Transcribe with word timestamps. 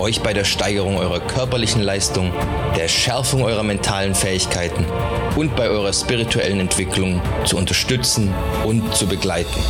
euch 0.00 0.20
bei 0.20 0.32
der 0.32 0.44
Steigerung 0.44 0.98
eurer 0.98 1.20
körperlichen 1.20 1.82
Leistung, 1.82 2.32
der 2.76 2.88
Schärfung 2.88 3.42
eurer 3.42 3.62
mentalen 3.62 4.14
Fähigkeiten 4.14 4.86
und 5.36 5.56
bei 5.56 5.68
eurer 5.68 5.92
spirituellen 5.92 6.60
Entwicklung 6.60 7.20
zu 7.44 7.56
unterstützen 7.56 8.32
und 8.64 8.94
zu 8.94 9.06
begleiten. 9.06 9.60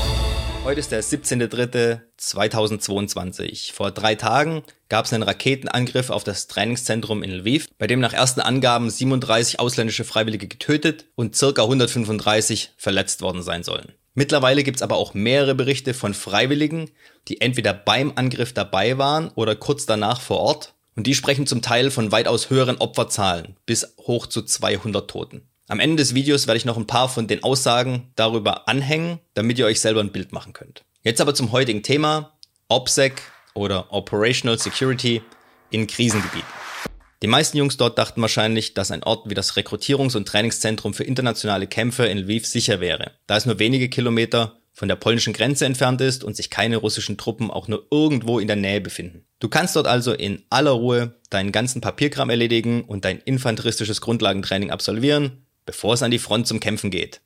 Heute 0.64 0.80
ist 0.80 0.90
der 0.90 1.04
17.03.2022. 1.04 3.72
Vor 3.72 3.92
drei 3.92 4.16
Tagen 4.16 4.64
gab 4.88 5.04
es 5.04 5.12
einen 5.12 5.22
Raketenangriff 5.22 6.10
auf 6.10 6.24
das 6.24 6.48
Trainingszentrum 6.48 7.22
in 7.22 7.30
Lviv, 7.30 7.68
bei 7.78 7.86
dem 7.86 8.00
nach 8.00 8.12
ersten 8.12 8.40
Angaben 8.40 8.90
37 8.90 9.60
ausländische 9.60 10.04
Freiwillige 10.04 10.48
getötet 10.48 11.04
und 11.14 11.36
circa 11.36 11.62
135 11.62 12.72
verletzt 12.76 13.22
worden 13.22 13.42
sein 13.42 13.62
sollen. 13.62 13.92
Mittlerweile 14.16 14.62
gibt 14.62 14.78
es 14.78 14.82
aber 14.82 14.96
auch 14.96 15.12
mehrere 15.12 15.54
Berichte 15.54 15.92
von 15.92 16.14
Freiwilligen, 16.14 16.90
die 17.28 17.42
entweder 17.42 17.74
beim 17.74 18.12
Angriff 18.16 18.54
dabei 18.54 18.96
waren 18.96 19.30
oder 19.34 19.54
kurz 19.54 19.84
danach 19.84 20.22
vor 20.22 20.38
Ort. 20.38 20.72
Und 20.96 21.06
die 21.06 21.14
sprechen 21.14 21.46
zum 21.46 21.60
Teil 21.60 21.90
von 21.90 22.12
weitaus 22.12 22.48
höheren 22.48 22.78
Opferzahlen, 22.78 23.56
bis 23.66 23.94
hoch 23.98 24.26
zu 24.26 24.40
200 24.40 25.08
Toten. 25.10 25.42
Am 25.68 25.80
Ende 25.80 25.96
des 25.96 26.14
Videos 26.14 26.46
werde 26.46 26.56
ich 26.56 26.64
noch 26.64 26.78
ein 26.78 26.86
paar 26.86 27.10
von 27.10 27.26
den 27.26 27.44
Aussagen 27.44 28.10
darüber 28.16 28.68
anhängen, 28.68 29.20
damit 29.34 29.58
ihr 29.58 29.66
euch 29.66 29.80
selber 29.80 30.00
ein 30.00 30.12
Bild 30.12 30.32
machen 30.32 30.54
könnt. 30.54 30.82
Jetzt 31.02 31.20
aber 31.20 31.34
zum 31.34 31.52
heutigen 31.52 31.82
Thema 31.82 32.32
OPSEC 32.68 33.20
oder 33.52 33.92
Operational 33.92 34.58
Security 34.58 35.20
in 35.68 35.86
Krisengebieten. 35.86 36.65
Die 37.22 37.28
meisten 37.28 37.56
Jungs 37.56 37.76
dort 37.76 37.98
dachten 37.98 38.20
wahrscheinlich, 38.20 38.74
dass 38.74 38.90
ein 38.90 39.02
Ort 39.02 39.30
wie 39.30 39.34
das 39.34 39.54
Rekrutierungs- 39.54 40.16
und 40.16 40.28
Trainingszentrum 40.28 40.92
für 40.92 41.04
internationale 41.04 41.66
Kämpfe 41.66 42.06
in 42.06 42.18
Lviv 42.18 42.46
sicher 42.46 42.80
wäre, 42.80 43.12
da 43.26 43.36
es 43.36 43.46
nur 43.46 43.58
wenige 43.58 43.88
Kilometer 43.88 44.60
von 44.76 44.88
der 44.88 44.96
polnischen 44.96 45.32
Grenze 45.32 45.64
entfernt 45.64 46.02
ist 46.02 46.22
und 46.22 46.36
sich 46.36 46.50
keine 46.50 46.76
russischen 46.76 47.16
Truppen 47.16 47.50
auch 47.50 47.66
nur 47.66 47.86
irgendwo 47.90 48.38
in 48.38 48.46
der 48.46 48.56
Nähe 48.56 48.82
befinden. 48.82 49.24
Du 49.38 49.48
kannst 49.48 49.74
dort 49.74 49.86
also 49.86 50.12
in 50.12 50.42
aller 50.50 50.72
Ruhe 50.72 51.18
deinen 51.30 51.50
ganzen 51.50 51.80
Papierkram 51.80 52.28
erledigen 52.28 52.84
und 52.84 53.06
dein 53.06 53.20
infanteristisches 53.20 54.02
Grundlagentraining 54.02 54.70
absolvieren, 54.70 55.46
bevor 55.64 55.94
es 55.94 56.02
an 56.02 56.10
die 56.10 56.18
Front 56.18 56.46
zum 56.46 56.60
Kämpfen 56.60 56.90
geht. 56.90 57.22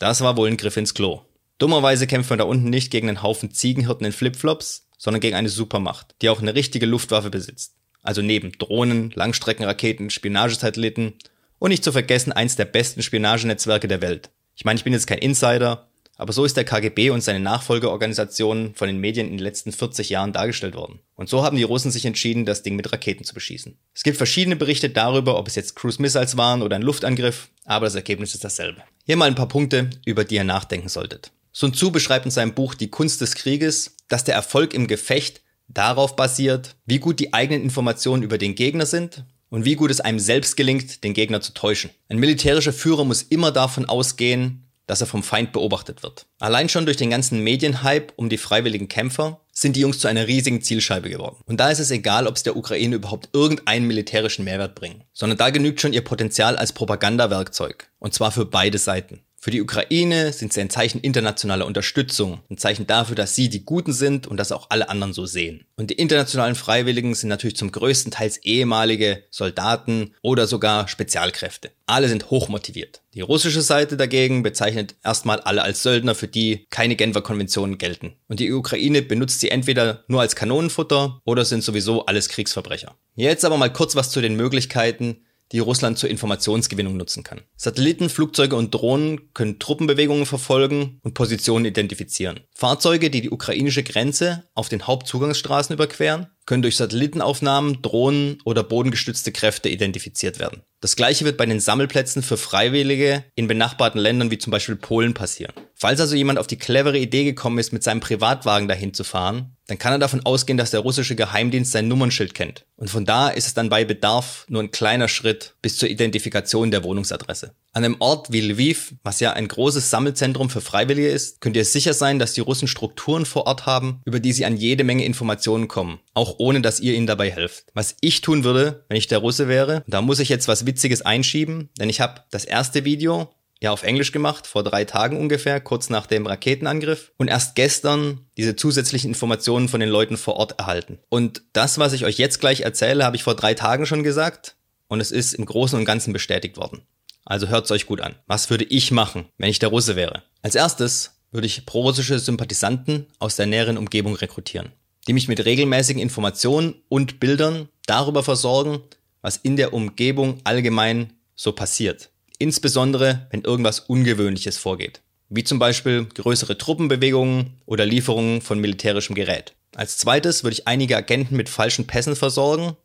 Das 0.00 0.20
war 0.20 0.36
wohl 0.36 0.48
ein 0.48 0.56
Griff 0.56 0.76
ins 0.76 0.94
Klo. 0.94 1.22
Dummerweise 1.58 2.08
kämpft 2.08 2.30
man 2.30 2.40
da 2.40 2.44
unten 2.44 2.70
nicht 2.70 2.90
gegen 2.90 3.08
einen 3.08 3.22
Haufen 3.22 3.52
Ziegenhirten 3.52 4.06
in 4.06 4.12
Flipflops, 4.12 4.87
sondern 4.98 5.20
gegen 5.20 5.36
eine 5.36 5.48
Supermacht, 5.48 6.14
die 6.20 6.28
auch 6.28 6.42
eine 6.42 6.54
richtige 6.54 6.84
Luftwaffe 6.86 7.30
besitzt. 7.30 7.76
Also 8.02 8.20
neben 8.20 8.52
Drohnen, 8.52 9.12
Langstreckenraketen, 9.14 10.10
Spionagesatelliten 10.10 11.14
und 11.58 11.70
nicht 11.70 11.84
zu 11.84 11.92
vergessen 11.92 12.32
eins 12.32 12.56
der 12.56 12.66
besten 12.66 13.02
Spionagenetzwerke 13.02 13.88
der 13.88 14.02
Welt. 14.02 14.30
Ich 14.54 14.64
meine, 14.64 14.76
ich 14.76 14.84
bin 14.84 14.92
jetzt 14.92 15.06
kein 15.06 15.18
Insider, 15.18 15.88
aber 16.16 16.32
so 16.32 16.44
ist 16.44 16.56
der 16.56 16.64
KGB 16.64 17.10
und 17.10 17.20
seine 17.20 17.38
Nachfolgeorganisationen 17.38 18.74
von 18.74 18.88
den 18.88 18.98
Medien 18.98 19.28
in 19.28 19.34
den 19.34 19.44
letzten 19.44 19.70
40 19.70 20.10
Jahren 20.10 20.32
dargestellt 20.32 20.74
worden. 20.74 20.98
Und 21.14 21.28
so 21.28 21.44
haben 21.44 21.56
die 21.56 21.62
Russen 21.62 21.92
sich 21.92 22.04
entschieden, 22.06 22.44
das 22.44 22.64
Ding 22.64 22.74
mit 22.74 22.92
Raketen 22.92 23.22
zu 23.24 23.34
beschießen. 23.34 23.78
Es 23.94 24.02
gibt 24.02 24.16
verschiedene 24.16 24.56
Berichte 24.56 24.90
darüber, 24.90 25.38
ob 25.38 25.46
es 25.46 25.54
jetzt 25.54 25.76
Cruise 25.76 26.02
Missiles 26.02 26.36
waren 26.36 26.62
oder 26.62 26.74
ein 26.74 26.82
Luftangriff, 26.82 27.50
aber 27.64 27.86
das 27.86 27.94
Ergebnis 27.94 28.34
ist 28.34 28.42
dasselbe. 28.42 28.82
Hier 29.06 29.16
mal 29.16 29.26
ein 29.26 29.36
paar 29.36 29.48
Punkte, 29.48 29.90
über 30.04 30.24
die 30.24 30.34
ihr 30.34 30.44
nachdenken 30.44 30.88
solltet. 30.88 31.30
Sun 31.58 31.74
Tzu 31.74 31.90
beschreibt 31.90 32.24
in 32.24 32.30
seinem 32.30 32.54
Buch 32.54 32.76
Die 32.76 32.88
Kunst 32.88 33.20
des 33.20 33.34
Krieges, 33.34 33.96
dass 34.06 34.22
der 34.22 34.36
Erfolg 34.36 34.74
im 34.74 34.86
Gefecht 34.86 35.40
darauf 35.66 36.14
basiert, 36.14 36.76
wie 36.86 37.00
gut 37.00 37.18
die 37.18 37.34
eigenen 37.34 37.64
Informationen 37.64 38.22
über 38.22 38.38
den 38.38 38.54
Gegner 38.54 38.86
sind 38.86 39.24
und 39.50 39.64
wie 39.64 39.74
gut 39.74 39.90
es 39.90 40.00
einem 40.00 40.20
selbst 40.20 40.56
gelingt, 40.56 41.02
den 41.02 41.14
Gegner 41.14 41.40
zu 41.40 41.54
täuschen. 41.54 41.90
Ein 42.08 42.18
militärischer 42.18 42.72
Führer 42.72 43.04
muss 43.04 43.22
immer 43.22 43.50
davon 43.50 43.86
ausgehen, 43.86 44.68
dass 44.86 45.00
er 45.00 45.08
vom 45.08 45.24
Feind 45.24 45.50
beobachtet 45.50 46.04
wird. 46.04 46.26
Allein 46.38 46.68
schon 46.68 46.84
durch 46.84 46.96
den 46.96 47.10
ganzen 47.10 47.42
Medienhype 47.42 48.12
um 48.14 48.28
die 48.28 48.38
freiwilligen 48.38 48.86
Kämpfer 48.86 49.40
sind 49.50 49.74
die 49.74 49.80
Jungs 49.80 49.98
zu 49.98 50.06
einer 50.06 50.28
riesigen 50.28 50.62
Zielscheibe 50.62 51.10
geworden. 51.10 51.42
Und 51.44 51.58
da 51.58 51.70
ist 51.70 51.80
es 51.80 51.90
egal, 51.90 52.28
ob 52.28 52.36
es 52.36 52.44
der 52.44 52.56
Ukraine 52.56 52.94
überhaupt 52.94 53.30
irgendeinen 53.32 53.88
militärischen 53.88 54.44
Mehrwert 54.44 54.76
bringt, 54.76 55.06
sondern 55.12 55.38
da 55.38 55.50
genügt 55.50 55.80
schon 55.80 55.92
ihr 55.92 56.04
Potenzial 56.04 56.54
als 56.54 56.72
Propagandawerkzeug. 56.72 57.90
Und 57.98 58.14
zwar 58.14 58.30
für 58.30 58.46
beide 58.46 58.78
Seiten. 58.78 59.22
Für 59.40 59.52
die 59.52 59.62
Ukraine 59.62 60.32
sind 60.32 60.52
sie 60.52 60.60
ein 60.60 60.70
Zeichen 60.70 61.00
internationaler 61.00 61.64
Unterstützung, 61.64 62.40
ein 62.50 62.58
Zeichen 62.58 62.88
dafür, 62.88 63.14
dass 63.14 63.36
sie 63.36 63.48
die 63.48 63.64
Guten 63.64 63.92
sind 63.92 64.26
und 64.26 64.36
dass 64.36 64.50
auch 64.50 64.66
alle 64.70 64.88
anderen 64.88 65.12
so 65.12 65.26
sehen. 65.26 65.64
Und 65.76 65.90
die 65.90 65.94
internationalen 65.94 66.56
Freiwilligen 66.56 67.14
sind 67.14 67.28
natürlich 67.28 67.56
zum 67.56 67.70
größten 67.70 68.10
Teils 68.10 68.38
ehemalige 68.38 69.22
Soldaten 69.30 70.14
oder 70.22 70.48
sogar 70.48 70.88
Spezialkräfte. 70.88 71.70
Alle 71.86 72.08
sind 72.08 72.30
hochmotiviert. 72.30 73.02
Die 73.14 73.20
russische 73.20 73.62
Seite 73.62 73.96
dagegen 73.96 74.42
bezeichnet 74.42 74.96
erstmal 75.04 75.40
alle 75.40 75.62
als 75.62 75.84
Söldner, 75.84 76.16
für 76.16 76.28
die 76.28 76.66
keine 76.70 76.96
Genfer 76.96 77.22
Konventionen 77.22 77.78
gelten. 77.78 78.14
Und 78.26 78.40
die 78.40 78.52
Ukraine 78.52 79.02
benutzt 79.02 79.38
sie 79.38 79.50
entweder 79.50 80.04
nur 80.08 80.20
als 80.20 80.34
Kanonenfutter 80.34 81.22
oder 81.24 81.44
sind 81.44 81.62
sowieso 81.62 82.06
alles 82.06 82.28
Kriegsverbrecher. 82.28 82.96
Jetzt 83.14 83.44
aber 83.44 83.56
mal 83.56 83.72
kurz 83.72 83.94
was 83.94 84.10
zu 84.10 84.20
den 84.20 84.36
Möglichkeiten, 84.36 85.24
die 85.52 85.58
Russland 85.58 85.98
zur 85.98 86.10
Informationsgewinnung 86.10 86.96
nutzen 86.96 87.22
kann. 87.22 87.42
Satelliten, 87.56 88.08
Flugzeuge 88.08 88.56
und 88.56 88.74
Drohnen 88.74 89.32
können 89.34 89.58
Truppenbewegungen 89.58 90.26
verfolgen 90.26 91.00
und 91.02 91.14
Positionen 91.14 91.64
identifizieren. 91.64 92.40
Fahrzeuge, 92.54 93.10
die 93.10 93.22
die 93.22 93.30
ukrainische 93.30 93.82
Grenze 93.82 94.44
auf 94.54 94.68
den 94.68 94.86
Hauptzugangsstraßen 94.86 95.74
überqueren, 95.74 96.26
können 96.46 96.62
durch 96.62 96.76
Satellitenaufnahmen, 96.76 97.82
Drohnen 97.82 98.38
oder 98.44 98.62
bodengestützte 98.62 99.32
Kräfte 99.32 99.68
identifiziert 99.68 100.38
werden. 100.38 100.62
Das 100.80 100.96
gleiche 100.96 101.24
wird 101.24 101.36
bei 101.36 101.46
den 101.46 101.60
Sammelplätzen 101.60 102.22
für 102.22 102.36
Freiwillige 102.36 103.24
in 103.34 103.48
benachbarten 103.48 104.00
Ländern 104.00 104.30
wie 104.30 104.38
zum 104.38 104.50
Beispiel 104.50 104.76
Polen 104.76 105.12
passieren. 105.12 105.52
Falls 105.80 106.00
also 106.00 106.16
jemand 106.16 106.40
auf 106.40 106.48
die 106.48 106.58
clevere 106.58 106.98
Idee 106.98 107.22
gekommen 107.22 107.58
ist, 107.58 107.72
mit 107.72 107.84
seinem 107.84 108.00
Privatwagen 108.00 108.66
dahin 108.66 108.94
zu 108.94 109.04
fahren, 109.04 109.56
dann 109.68 109.78
kann 109.78 109.92
er 109.92 110.00
davon 110.00 110.26
ausgehen, 110.26 110.56
dass 110.58 110.72
der 110.72 110.80
russische 110.80 111.14
Geheimdienst 111.14 111.70
sein 111.70 111.86
Nummernschild 111.86 112.34
kennt. 112.34 112.64
Und 112.74 112.90
von 112.90 113.04
da 113.04 113.28
ist 113.28 113.46
es 113.46 113.54
dann 113.54 113.68
bei 113.68 113.84
Bedarf 113.84 114.44
nur 114.48 114.60
ein 114.60 114.72
kleiner 114.72 115.06
Schritt 115.06 115.54
bis 115.62 115.76
zur 115.76 115.88
Identifikation 115.88 116.72
der 116.72 116.82
Wohnungsadresse. 116.82 117.52
An 117.72 117.84
einem 117.84 117.96
Ort 118.00 118.32
wie 118.32 118.40
Lviv, 118.40 118.94
was 119.04 119.20
ja 119.20 119.34
ein 119.34 119.46
großes 119.46 119.88
Sammelzentrum 119.88 120.50
für 120.50 120.62
Freiwillige 120.62 121.10
ist, 121.10 121.40
könnt 121.40 121.54
ihr 121.54 121.64
sicher 121.64 121.94
sein, 121.94 122.18
dass 122.18 122.32
die 122.32 122.40
Russen 122.40 122.66
Strukturen 122.66 123.24
vor 123.24 123.46
Ort 123.46 123.66
haben, 123.66 124.00
über 124.04 124.18
die 124.18 124.32
sie 124.32 124.46
an 124.46 124.56
jede 124.56 124.82
Menge 124.82 125.04
Informationen 125.04 125.68
kommen, 125.68 126.00
auch 126.14 126.36
ohne 126.38 126.60
dass 126.60 126.80
ihr 126.80 126.94
ihnen 126.94 127.06
dabei 127.06 127.30
helft. 127.30 127.66
Was 127.74 127.94
ich 128.00 128.20
tun 128.20 128.42
würde, 128.42 128.84
wenn 128.88 128.96
ich 128.96 129.06
der 129.06 129.18
Russe 129.18 129.46
wäre, 129.46 129.84
da 129.86 130.02
muss 130.02 130.18
ich 130.18 130.28
jetzt 130.28 130.48
was 130.48 130.66
Witziges 130.66 131.02
einschieben, 131.02 131.68
denn 131.78 131.88
ich 131.88 132.00
habe 132.00 132.22
das 132.30 132.44
erste 132.44 132.84
Video 132.84 133.30
ja 133.60 133.72
auf 133.72 133.82
Englisch 133.82 134.12
gemacht, 134.12 134.46
vor 134.46 134.62
drei 134.62 134.84
Tagen 134.84 135.18
ungefähr, 135.18 135.60
kurz 135.60 135.90
nach 135.90 136.06
dem 136.06 136.26
Raketenangriff. 136.26 137.12
Und 137.16 137.28
erst 137.28 137.54
gestern 137.54 138.26
diese 138.36 138.56
zusätzlichen 138.56 139.08
Informationen 139.08 139.68
von 139.68 139.80
den 139.80 139.88
Leuten 139.88 140.16
vor 140.16 140.36
Ort 140.36 140.58
erhalten. 140.58 140.98
Und 141.08 141.42
das, 141.52 141.78
was 141.78 141.92
ich 141.92 142.04
euch 142.04 142.18
jetzt 142.18 142.40
gleich 142.40 142.60
erzähle, 142.60 143.04
habe 143.04 143.16
ich 143.16 143.24
vor 143.24 143.34
drei 143.34 143.54
Tagen 143.54 143.86
schon 143.86 144.02
gesagt. 144.02 144.56
Und 144.86 145.00
es 145.00 145.10
ist 145.10 145.34
im 145.34 145.44
Großen 145.44 145.78
und 145.78 145.84
Ganzen 145.84 146.12
bestätigt 146.12 146.56
worden. 146.56 146.82
Also 147.24 147.48
hört's 147.48 147.70
euch 147.70 147.86
gut 147.86 148.00
an. 148.00 148.14
Was 148.26 148.48
würde 148.48 148.64
ich 148.64 148.90
machen, 148.90 149.26
wenn 149.36 149.50
ich 149.50 149.58
der 149.58 149.68
Russe 149.68 149.96
wäre? 149.96 150.22
Als 150.40 150.54
erstes 150.54 151.18
würde 151.30 151.46
ich 151.46 151.66
prorussische 151.66 152.18
Sympathisanten 152.18 153.06
aus 153.18 153.36
der 153.36 153.46
näheren 153.46 153.76
Umgebung 153.76 154.14
rekrutieren, 154.14 154.72
die 155.06 155.12
mich 155.12 155.28
mit 155.28 155.44
regelmäßigen 155.44 156.00
Informationen 156.00 156.76
und 156.88 157.20
Bildern 157.20 157.68
darüber 157.86 158.22
versorgen, 158.22 158.80
was 159.20 159.36
in 159.36 159.56
der 159.56 159.74
Umgebung 159.74 160.40
allgemein 160.44 161.12
so 161.34 161.52
passiert. 161.52 162.10
Insbesondere, 162.38 163.26
wenn 163.30 163.42
irgendwas 163.42 163.80
Ungewöhnliches 163.80 164.58
vorgeht. 164.58 165.00
Wie 165.28 165.44
zum 165.44 165.58
Beispiel 165.58 166.06
größere 166.06 166.56
Truppenbewegungen 166.56 167.58
oder 167.66 167.84
Lieferungen 167.84 168.40
von 168.40 168.60
militärischem 168.60 169.14
Gerät. 169.14 169.54
Als 169.74 169.98
zweites 169.98 170.44
würde 170.44 170.54
ich 170.54 170.66
einige 170.66 170.96
Agenten 170.96 171.36
mit 171.36 171.48
falschen 171.48 171.86
Pässen 171.86 172.16
versorgen 172.16 172.76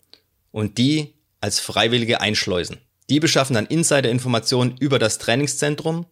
und 0.51 0.77
die 0.77 1.13
als 1.39 1.59
Freiwillige 1.59 2.19
einschleusen. 2.19 2.77
Die 3.09 3.19
beschaffen 3.19 3.53
dann 3.53 3.65
Insider-Informationen 3.65 4.75
über 4.79 4.99
das 4.99 5.19
Trainingszentrum 5.19 6.05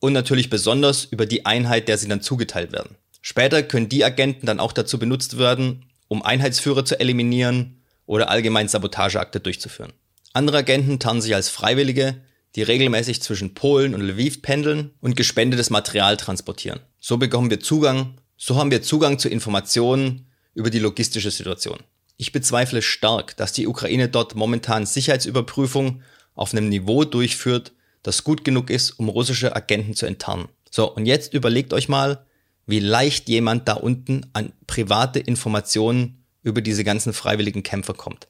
und 0.00 0.12
natürlich 0.12 0.50
besonders 0.50 1.04
über 1.04 1.26
die 1.26 1.46
Einheit, 1.46 1.88
der 1.88 1.96
sie 1.96 2.08
dann 2.08 2.20
zugeteilt 2.20 2.72
werden. 2.72 2.96
Später 3.22 3.62
können 3.62 3.88
die 3.88 4.04
Agenten 4.04 4.46
dann 4.46 4.60
auch 4.60 4.72
dazu 4.72 4.98
benutzt 4.98 5.38
werden, 5.38 5.86
um 6.08 6.22
Einheitsführer 6.22 6.84
zu 6.84 6.98
eliminieren 7.00 7.82
oder 8.04 8.28
allgemein 8.28 8.68
Sabotageakte 8.68 9.40
durchzuführen. 9.40 9.92
Andere 10.34 10.58
Agenten 10.58 10.98
tarnen 10.98 11.22
sich 11.22 11.34
als 11.34 11.48
Freiwillige, 11.48 12.16
die 12.54 12.62
regelmäßig 12.62 13.20
zwischen 13.22 13.54
Polen 13.54 13.94
und 13.94 14.00
Lviv 14.00 14.42
pendeln 14.42 14.92
und 15.00 15.16
gespendetes 15.16 15.70
Material 15.70 16.16
transportieren. 16.16 16.80
So 17.00 17.16
bekommen 17.16 17.50
wir 17.50 17.60
Zugang, 17.60 18.20
so 18.36 18.56
haben 18.56 18.70
wir 18.70 18.82
Zugang 18.82 19.18
zu 19.18 19.28
Informationen 19.28 20.26
über 20.54 20.70
die 20.70 20.78
logistische 20.78 21.30
Situation. 21.30 21.78
Ich 22.16 22.32
bezweifle 22.32 22.80
stark, 22.80 23.36
dass 23.36 23.52
die 23.52 23.66
Ukraine 23.66 24.08
dort 24.08 24.34
momentan 24.36 24.86
Sicherheitsüberprüfung 24.86 26.02
auf 26.34 26.52
einem 26.52 26.68
Niveau 26.68 27.04
durchführt, 27.04 27.72
das 28.02 28.22
gut 28.22 28.44
genug 28.44 28.70
ist, 28.70 28.92
um 28.92 29.08
russische 29.08 29.56
Agenten 29.56 29.94
zu 29.94 30.06
enttarnen. 30.06 30.48
So, 30.70 30.92
und 30.92 31.06
jetzt 31.06 31.34
überlegt 31.34 31.72
euch 31.72 31.88
mal, 31.88 32.24
wie 32.66 32.80
leicht 32.80 33.28
jemand 33.28 33.68
da 33.68 33.74
unten 33.74 34.26
an 34.32 34.52
private 34.66 35.18
Informationen 35.18 36.24
über 36.42 36.60
diese 36.60 36.84
ganzen 36.84 37.12
freiwilligen 37.12 37.62
Kämpfer 37.62 37.94
kommt. 37.94 38.28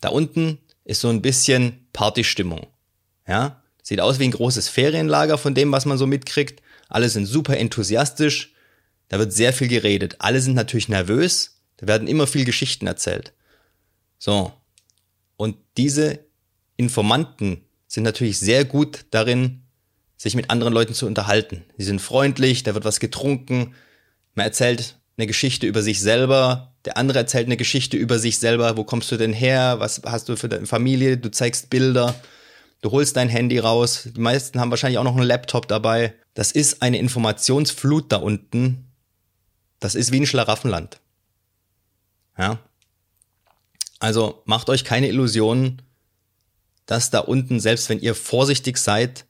Da 0.00 0.08
unten 0.08 0.58
ist 0.84 1.00
so 1.00 1.08
ein 1.08 1.22
bisschen 1.22 1.88
Partystimmung. 1.92 2.66
Ja, 3.28 3.62
sieht 3.82 4.00
aus 4.00 4.18
wie 4.18 4.24
ein 4.24 4.32
großes 4.32 4.68
Ferienlager 4.68 5.38
von 5.38 5.54
dem, 5.54 5.70
was 5.70 5.84
man 5.84 5.98
so 5.98 6.06
mitkriegt. 6.06 6.62
Alle 6.88 7.08
sind 7.08 7.26
super 7.26 7.56
enthusiastisch. 7.56 8.54
Da 9.08 9.18
wird 9.18 9.32
sehr 9.32 9.52
viel 9.52 9.68
geredet. 9.68 10.16
Alle 10.18 10.40
sind 10.40 10.54
natürlich 10.54 10.88
nervös. 10.88 11.60
Da 11.76 11.86
werden 11.86 12.08
immer 12.08 12.26
viel 12.26 12.44
Geschichten 12.44 12.86
erzählt. 12.86 13.32
So. 14.18 14.52
Und 15.36 15.56
diese 15.76 16.20
Informanten 16.76 17.64
sind 17.86 18.02
natürlich 18.02 18.38
sehr 18.38 18.64
gut 18.64 19.06
darin, 19.10 19.62
sich 20.16 20.34
mit 20.34 20.50
anderen 20.50 20.72
Leuten 20.72 20.94
zu 20.94 21.06
unterhalten. 21.06 21.64
Sie 21.76 21.84
sind 21.84 22.00
freundlich, 22.00 22.64
da 22.64 22.74
wird 22.74 22.84
was 22.84 22.98
getrunken, 22.98 23.74
man 24.34 24.46
erzählt 24.46 24.96
eine 25.16 25.26
Geschichte 25.26 25.66
über 25.66 25.82
sich 25.82 26.00
selber, 26.00 26.74
der 26.84 26.96
andere 26.96 27.18
erzählt 27.18 27.46
eine 27.46 27.56
Geschichte 27.56 27.96
über 27.96 28.18
sich 28.18 28.38
selber, 28.38 28.76
wo 28.76 28.84
kommst 28.84 29.10
du 29.10 29.16
denn 29.16 29.32
her, 29.32 29.76
was 29.78 30.02
hast 30.04 30.28
du 30.28 30.36
für 30.36 30.48
deine 30.48 30.66
Familie, 30.66 31.16
du 31.16 31.30
zeigst 31.30 31.70
Bilder, 31.70 32.14
du 32.80 32.90
holst 32.90 33.16
dein 33.16 33.28
Handy 33.28 33.58
raus, 33.58 34.08
die 34.14 34.20
meisten 34.20 34.60
haben 34.60 34.70
wahrscheinlich 34.70 34.98
auch 34.98 35.04
noch 35.04 35.16
einen 35.16 35.26
Laptop 35.26 35.68
dabei. 35.68 36.14
Das 36.34 36.52
ist 36.52 36.82
eine 36.82 36.98
Informationsflut 36.98 38.12
da 38.12 38.16
unten, 38.16 38.88
das 39.80 39.94
ist 39.94 40.12
wie 40.12 40.20
ein 40.20 40.26
Schlaraffenland. 40.26 41.00
Ja. 42.36 42.60
Also 44.00 44.42
macht 44.44 44.70
euch 44.70 44.84
keine 44.84 45.08
Illusionen, 45.08 45.82
dass 46.86 47.10
da 47.10 47.18
unten, 47.20 47.60
selbst 47.60 47.88
wenn 47.88 48.00
ihr 48.00 48.14
vorsichtig 48.14 48.78
seid, 48.78 49.26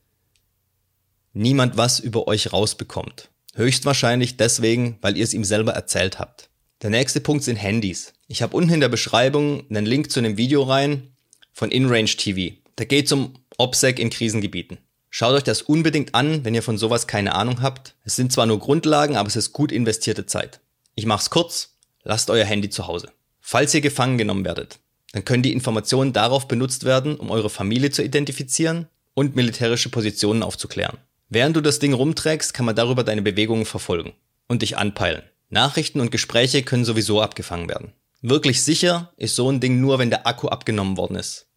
niemand 1.33 1.77
was 1.77 2.01
über 2.01 2.29
euch 2.29 2.53
rausbekommt. 2.53 3.31
Höchstwahrscheinlich 3.55 4.37
deswegen, 4.37 4.99
weil 5.01 5.17
ihr 5.17 5.25
es 5.25 5.35
ihm 5.35 5.45
selber 5.45 5.73
erzählt 5.73 6.19
habt. 6.19 6.51
Der 6.83 6.91
nächste 6.91 7.21
Punkt 7.21 7.43
sind 7.43 7.57
Handys. 7.57 8.13
Ich 8.29 8.43
habe 8.43 8.57
unten 8.57 8.75
in 8.75 8.81
der 8.81 8.89
Beschreibung 8.89 9.69
einen 9.69 9.87
Link 9.87 10.13
zu 10.13 10.21
einem 10.21 10.37
Video 10.37 10.63
rein 10.63 11.09
von 11.53 11.71
InRange 11.71 12.17
TV. 12.17 12.57
Da 12.77 12.85
geht 12.85 13.07
es 13.07 13.13
um 13.13 13.35
OPSEC 13.59 13.99
in 13.99 14.11
Krisengebieten. 14.11 14.79
Schaut 15.11 15.35
euch 15.35 15.43
das 15.43 15.63
unbedingt 15.63 16.15
an, 16.15 16.45
wenn 16.45 16.55
ihr 16.55 16.63
von 16.63 16.79
sowas 16.79 17.07
keine 17.07 17.35
Ahnung 17.35 17.61
habt. 17.61 17.95
Es 18.05 18.15
sind 18.15 18.33
zwar 18.33 18.47
nur 18.47 18.61
Grundlagen, 18.61 19.17
aber 19.17 19.29
es 19.29 19.37
ist 19.37 19.53
gut 19.53 19.73
investierte 19.73 20.27
Zeit. 20.27 20.61
Ich 20.95 21.07
mach's 21.07 21.31
kurz, 21.31 21.75
lasst 22.05 22.31
euer 22.31 22.45
Handy 22.45 22.71
zu 22.71 22.87
Hause. 22.87 23.11
Falls 23.41 23.75
ihr 23.75 23.81
gefangen 23.81 24.17
genommen 24.17 24.45
werdet, 24.45 24.79
dann 25.13 25.25
können 25.25 25.43
die 25.43 25.53
Informationen 25.53 26.13
darauf 26.13 26.47
benutzt 26.47 26.85
werden, 26.85 27.17
um 27.17 27.31
eure 27.31 27.51
Familie 27.51 27.91
zu 27.91 28.05
identifizieren 28.05 28.87
und 29.15 29.35
militärische 29.35 29.89
Positionen 29.89 30.45
aufzuklären. 30.45 30.99
Während 31.29 31.57
du 31.57 31.61
das 31.61 31.81
Ding 31.81 31.95
rumträgst, 31.95 32.55
kann 32.55 32.67
man 32.67 32.77
darüber 32.77 33.03
deine 33.03 33.23
Bewegungen 33.23 33.67
verfolgen 33.67 34.13
und 34.47 34.63
dich 34.63 34.77
anpeilen. 34.77 35.23
Nachrichten 35.51 36.01
und 36.01 36.11
Gespräche 36.11 36.63
können 36.63 36.85
sowieso 36.85 37.21
abgefangen 37.21 37.69
werden. 37.69 37.93
Wirklich 38.21 38.63
sicher 38.63 39.13
ist 39.17 39.35
so 39.35 39.51
ein 39.51 39.61
Ding 39.61 39.81
nur, 39.81 39.99
wenn 39.99 40.11
der 40.11 40.27
Akku 40.27 40.49
abgenommen 40.49 40.97
worden 40.97 41.17
ist. 41.17 41.48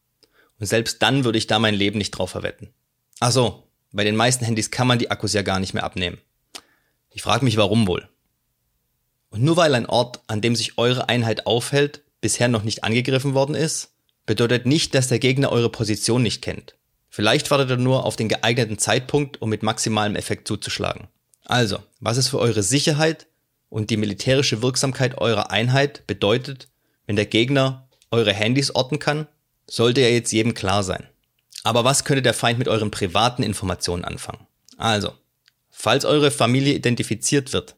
Und 0.61 0.67
selbst 0.67 1.01
dann 1.01 1.25
würde 1.25 1.39
ich 1.39 1.47
da 1.47 1.57
mein 1.57 1.73
Leben 1.73 1.97
nicht 1.97 2.11
drauf 2.11 2.29
verwetten. 2.29 2.69
Ach 3.19 3.31
bei 3.91 4.03
den 4.03 4.15
meisten 4.15 4.45
Handys 4.45 4.69
kann 4.69 4.85
man 4.85 4.99
die 4.99 5.09
Akkus 5.09 5.33
ja 5.33 5.41
gar 5.41 5.59
nicht 5.59 5.73
mehr 5.73 5.83
abnehmen. 5.83 6.19
Ich 7.09 7.23
frage 7.23 7.43
mich, 7.43 7.57
warum 7.57 7.87
wohl. 7.87 8.07
Und 9.31 9.41
nur 9.41 9.57
weil 9.57 9.73
ein 9.73 9.87
Ort, 9.87 10.21
an 10.27 10.39
dem 10.39 10.55
sich 10.55 10.77
eure 10.77 11.09
Einheit 11.09 11.47
aufhält, 11.47 12.03
bisher 12.21 12.47
noch 12.47 12.61
nicht 12.61 12.83
angegriffen 12.83 13.33
worden 13.33 13.55
ist, 13.55 13.91
bedeutet 14.27 14.67
nicht, 14.67 14.93
dass 14.93 15.07
der 15.07 15.17
Gegner 15.17 15.51
eure 15.51 15.69
Position 15.69 16.21
nicht 16.21 16.43
kennt. 16.43 16.75
Vielleicht 17.09 17.49
wartet 17.49 17.71
er 17.71 17.77
nur 17.77 18.05
auf 18.05 18.15
den 18.15 18.29
geeigneten 18.29 18.77
Zeitpunkt, 18.77 19.41
um 19.41 19.49
mit 19.49 19.63
maximalem 19.63 20.15
Effekt 20.15 20.47
zuzuschlagen. 20.47 21.07
Also, 21.43 21.79
was 21.99 22.17
es 22.17 22.27
für 22.27 22.37
eure 22.37 22.61
Sicherheit 22.61 23.25
und 23.69 23.89
die 23.89 23.97
militärische 23.97 24.61
Wirksamkeit 24.61 25.17
eurer 25.17 25.49
Einheit 25.49 26.05
bedeutet, 26.05 26.69
wenn 27.07 27.15
der 27.15 27.25
Gegner 27.25 27.89
eure 28.11 28.31
Handys 28.31 28.75
orten 28.75 28.99
kann, 28.99 29.27
sollte 29.67 30.01
ja 30.01 30.07
jetzt 30.07 30.31
jedem 30.31 30.53
klar 30.53 30.83
sein. 30.83 31.07
Aber 31.63 31.83
was 31.83 32.03
könnte 32.03 32.21
der 32.21 32.33
Feind 32.33 32.59
mit 32.59 32.67
euren 32.67 32.91
privaten 32.91 33.43
Informationen 33.43 34.03
anfangen? 34.03 34.47
Also, 34.77 35.13
falls 35.69 36.05
eure 36.05 36.31
Familie 36.31 36.73
identifiziert 36.73 37.53
wird, 37.53 37.75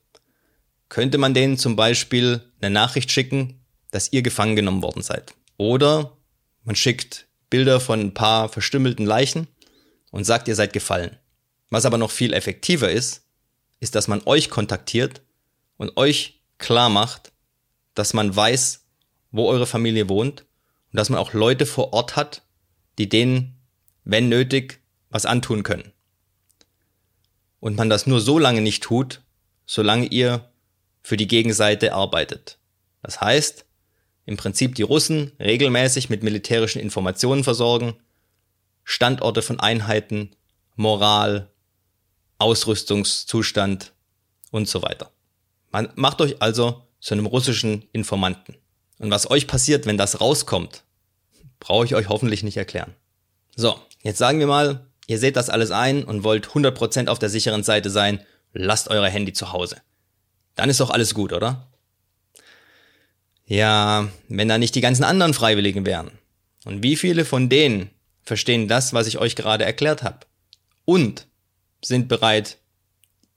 könnte 0.89 1.17
man 1.17 1.33
denen 1.33 1.57
zum 1.57 1.75
Beispiel 1.75 2.41
eine 2.61 2.69
Nachricht 2.69 3.11
schicken, 3.11 3.59
dass 3.91 4.13
ihr 4.13 4.21
gefangen 4.21 4.55
genommen 4.55 4.81
worden 4.81 5.01
seid. 5.01 5.33
Oder 5.57 6.17
man 6.63 6.75
schickt 6.75 7.27
Bilder 7.49 7.79
von 7.79 7.99
ein 7.99 8.13
paar 8.13 8.49
verstümmelten 8.49 9.05
Leichen 9.05 9.47
und 10.11 10.23
sagt, 10.23 10.47
ihr 10.47 10.55
seid 10.55 10.73
gefallen. 10.73 11.17
Was 11.69 11.85
aber 11.85 11.97
noch 11.97 12.11
viel 12.11 12.33
effektiver 12.33 12.89
ist, 12.89 13.23
ist, 13.79 13.95
dass 13.95 14.07
man 14.07 14.21
euch 14.25 14.49
kontaktiert 14.49 15.21
und 15.77 15.97
euch 15.97 16.41
klar 16.57 16.89
macht, 16.89 17.31
dass 17.95 18.13
man 18.13 18.35
weiß, 18.35 18.85
wo 19.31 19.49
eure 19.49 19.67
Familie 19.67 20.07
wohnt 20.09 20.45
und 20.93 20.97
dass 20.97 21.09
man 21.09 21.19
auch 21.19 21.33
Leute 21.33 21.65
vor 21.65 21.91
Ort 21.91 22.15
hat, 22.15 22.43
die 22.99 23.09
denen, 23.09 23.57
wenn 24.03 24.29
nötig, 24.29 24.79
was 25.09 25.25
antun 25.25 25.63
können. 25.63 25.91
Und 27.59 27.77
man 27.77 27.89
das 27.89 28.05
nur 28.05 28.21
so 28.21 28.37
lange 28.37 28.61
nicht 28.61 28.83
tut, 28.83 29.21
solange 29.65 30.05
ihr 30.05 30.51
für 31.01 31.17
die 31.17 31.27
Gegenseite 31.27 31.93
arbeitet. 31.93 32.59
Das 33.01 33.21
heißt, 33.21 33.65
im 34.25 34.37
Prinzip 34.37 34.75
die 34.75 34.83
Russen 34.83 35.31
regelmäßig 35.39 36.11
mit 36.11 36.21
militärischen 36.21 36.79
Informationen 36.79 37.43
versorgen, 37.43 37.95
Standorte 38.83 39.41
von 39.41 39.59
Einheiten, 39.59 40.35
Moral, 40.75 41.49
Ausrüstungszustand 42.37 43.93
und 44.51 44.67
so 44.69 44.83
weiter. 44.83 45.11
Man 45.71 45.89
macht 45.95 46.21
euch 46.21 46.39
also 46.39 46.83
zu 46.99 47.15
einem 47.15 47.25
russischen 47.25 47.87
Informanten. 47.93 48.57
Und 48.99 49.11
was 49.11 49.29
euch 49.29 49.47
passiert, 49.47 49.85
wenn 49.85 49.97
das 49.97 50.21
rauskommt, 50.21 50.82
brauche 51.63 51.85
ich 51.85 51.95
euch 51.95 52.09
hoffentlich 52.09 52.43
nicht 52.43 52.57
erklären. 52.57 52.93
So, 53.55 53.79
jetzt 54.01 54.17
sagen 54.17 54.39
wir 54.39 54.47
mal, 54.47 54.85
ihr 55.07 55.17
seht 55.17 55.37
das 55.37 55.49
alles 55.49 55.71
ein 55.71 56.03
und 56.03 56.25
wollt 56.25 56.49
100% 56.49 57.07
auf 57.07 57.19
der 57.19 57.29
sicheren 57.29 57.63
Seite 57.63 57.89
sein, 57.89 58.19
lasst 58.51 58.89
euer 58.89 59.07
Handy 59.07 59.31
zu 59.31 59.53
Hause. 59.53 59.77
Dann 60.55 60.69
ist 60.69 60.81
doch 60.81 60.89
alles 60.89 61.13
gut, 61.13 61.31
oder? 61.31 61.71
Ja, 63.45 64.09
wenn 64.27 64.49
da 64.49 64.57
nicht 64.57 64.75
die 64.75 64.81
ganzen 64.81 65.05
anderen 65.05 65.33
Freiwilligen 65.33 65.85
wären. 65.85 66.11
Und 66.65 66.83
wie 66.83 66.97
viele 66.97 67.23
von 67.23 67.47
denen 67.47 67.89
verstehen 68.23 68.67
das, 68.67 68.93
was 68.93 69.07
ich 69.07 69.17
euch 69.17 69.37
gerade 69.37 69.63
erklärt 69.63 70.03
habe? 70.03 70.19
Und 70.83 71.27
sind 71.81 72.09
bereit, 72.09 72.57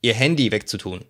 ihr 0.01 0.15
Handy 0.15 0.51
wegzutun. 0.51 1.05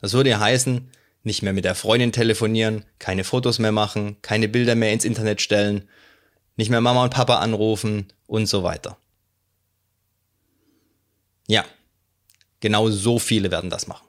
Das 0.00 0.12
würde 0.12 0.30
ja 0.30 0.40
heißen, 0.40 0.90
nicht 1.22 1.42
mehr 1.42 1.52
mit 1.52 1.64
der 1.64 1.76
Freundin 1.76 2.10
telefonieren, 2.10 2.84
keine 2.98 3.22
Fotos 3.22 3.60
mehr 3.60 3.72
machen, 3.72 4.16
keine 4.22 4.48
Bilder 4.48 4.74
mehr 4.74 4.92
ins 4.92 5.04
Internet 5.04 5.40
stellen, 5.40 5.88
nicht 6.58 6.68
mehr 6.68 6.82
Mama 6.82 7.04
und 7.04 7.14
Papa 7.14 7.38
anrufen 7.38 8.12
und 8.26 8.46
so 8.46 8.62
weiter. 8.62 8.98
Ja, 11.46 11.64
genau 12.60 12.90
so 12.90 13.18
viele 13.18 13.50
werden 13.50 13.70
das 13.70 13.86
machen. 13.86 14.06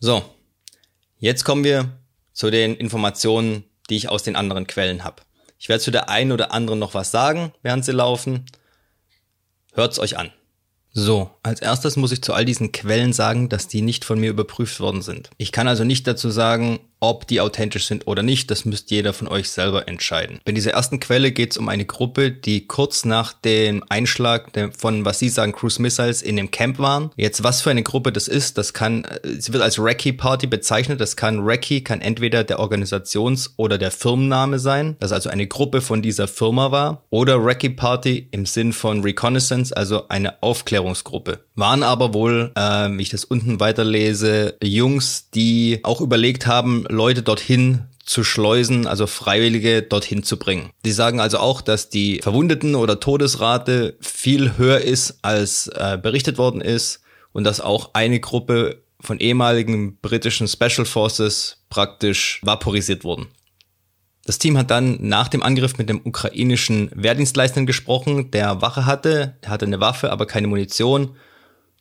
So, 0.00 0.24
jetzt 1.18 1.44
kommen 1.44 1.64
wir 1.64 1.98
zu 2.32 2.50
den 2.50 2.74
Informationen, 2.76 3.64
die 3.90 3.96
ich 3.96 4.08
aus 4.08 4.22
den 4.22 4.36
anderen 4.36 4.66
Quellen 4.66 5.04
habe. 5.04 5.22
Ich 5.58 5.68
werde 5.68 5.82
zu 5.82 5.90
der 5.90 6.08
einen 6.08 6.32
oder 6.32 6.52
anderen 6.52 6.78
noch 6.78 6.94
was 6.94 7.10
sagen, 7.10 7.52
während 7.62 7.84
sie 7.84 7.92
laufen. 7.92 8.46
Hört's 9.72 9.98
euch 9.98 10.16
an. 10.16 10.30
So, 10.92 11.30
als 11.42 11.60
erstes 11.60 11.96
muss 11.96 12.12
ich 12.12 12.22
zu 12.22 12.34
all 12.34 12.44
diesen 12.44 12.70
Quellen 12.70 13.12
sagen, 13.12 13.48
dass 13.48 13.66
die 13.66 13.82
nicht 13.82 14.04
von 14.04 14.20
mir 14.20 14.30
überprüft 14.30 14.78
worden 14.78 15.02
sind. 15.02 15.30
Ich 15.38 15.50
kann 15.50 15.66
also 15.66 15.82
nicht 15.82 16.06
dazu 16.06 16.30
sagen, 16.30 16.78
ob 17.04 17.26
die 17.26 17.40
authentisch 17.40 17.86
sind 17.86 18.06
oder 18.06 18.22
nicht, 18.22 18.50
das 18.50 18.64
müsst 18.64 18.90
jeder 18.90 19.12
von 19.12 19.28
euch 19.28 19.50
selber 19.50 19.88
entscheiden. 19.88 20.40
Bei 20.44 20.52
dieser 20.52 20.70
ersten 20.70 21.00
Quelle 21.00 21.32
geht 21.32 21.50
es 21.52 21.58
um 21.58 21.68
eine 21.68 21.84
Gruppe, 21.84 22.30
die 22.30 22.66
kurz 22.66 23.04
nach 23.04 23.34
dem 23.34 23.84
Einschlag 23.90 24.50
von, 24.76 25.04
was 25.04 25.18
Sie 25.18 25.28
sagen, 25.28 25.52
Cruise 25.52 25.80
Missiles 25.82 26.22
in 26.22 26.36
dem 26.36 26.50
Camp 26.50 26.78
waren. 26.78 27.10
Jetzt, 27.16 27.44
was 27.44 27.60
für 27.60 27.70
eine 27.70 27.82
Gruppe 27.82 28.10
das 28.10 28.26
ist, 28.26 28.56
das 28.56 28.72
kann, 28.72 29.06
sie 29.38 29.52
wird 29.52 29.62
als 29.62 29.78
Recce 29.78 30.14
Party 30.14 30.46
bezeichnet. 30.46 31.00
Das 31.00 31.14
kann 31.16 31.40
Recce, 31.40 31.82
kann 31.82 32.00
entweder 32.00 32.42
der 32.42 32.58
Organisations- 32.58 33.50
oder 33.56 33.76
der 33.76 33.90
Firmenname 33.90 34.58
sein, 34.58 34.96
das 35.00 35.12
also 35.12 35.28
eine 35.28 35.46
Gruppe 35.46 35.82
von 35.82 36.00
dieser 36.00 36.26
Firma 36.26 36.70
war, 36.70 37.02
oder 37.10 37.44
Recce 37.44 37.70
Party 37.70 38.28
im 38.30 38.46
Sinn 38.46 38.72
von 38.72 39.02
Reconnaissance, 39.02 39.76
also 39.76 40.08
eine 40.08 40.42
Aufklärungsgruppe. 40.42 41.40
Waren 41.54 41.82
aber 41.82 42.14
wohl, 42.14 42.50
äh, 42.56 42.88
wie 42.90 43.02
ich 43.02 43.10
das 43.10 43.24
unten 43.24 43.60
weiterlese, 43.60 44.56
Jungs, 44.62 45.28
die 45.34 45.80
auch 45.82 46.00
überlegt 46.00 46.46
haben, 46.46 46.86
Leute 46.94 47.22
dorthin 47.22 47.84
zu 48.04 48.22
schleusen, 48.22 48.86
also 48.86 49.06
Freiwillige 49.06 49.82
dorthin 49.82 50.22
zu 50.22 50.38
bringen. 50.38 50.70
Die 50.84 50.92
sagen 50.92 51.20
also 51.20 51.38
auch, 51.38 51.60
dass 51.60 51.88
die 51.88 52.20
Verwundeten- 52.22 52.74
oder 52.74 53.00
Todesrate 53.00 53.96
viel 54.00 54.58
höher 54.58 54.80
ist, 54.80 55.18
als 55.22 55.68
äh, 55.68 55.98
berichtet 56.00 56.38
worden 56.38 56.60
ist 56.60 57.00
und 57.32 57.44
dass 57.44 57.60
auch 57.60 57.90
eine 57.94 58.20
Gruppe 58.20 58.82
von 59.00 59.18
ehemaligen 59.18 59.98
britischen 59.98 60.48
Special 60.48 60.86
Forces 60.86 61.64
praktisch 61.70 62.40
vaporisiert 62.42 63.04
wurden. 63.04 63.28
Das 64.26 64.38
Team 64.38 64.56
hat 64.56 64.70
dann 64.70 64.96
nach 65.00 65.28
dem 65.28 65.42
Angriff 65.42 65.76
mit 65.76 65.90
dem 65.90 66.00
ukrainischen 66.02 66.90
Wehrdienstleistern 66.94 67.66
gesprochen, 67.66 68.30
der 68.30 68.62
Wache 68.62 68.86
hatte, 68.86 69.36
der 69.42 69.50
hatte 69.50 69.66
eine 69.66 69.80
Waffe, 69.80 70.10
aber 70.10 70.26
keine 70.26 70.46
Munition 70.46 71.16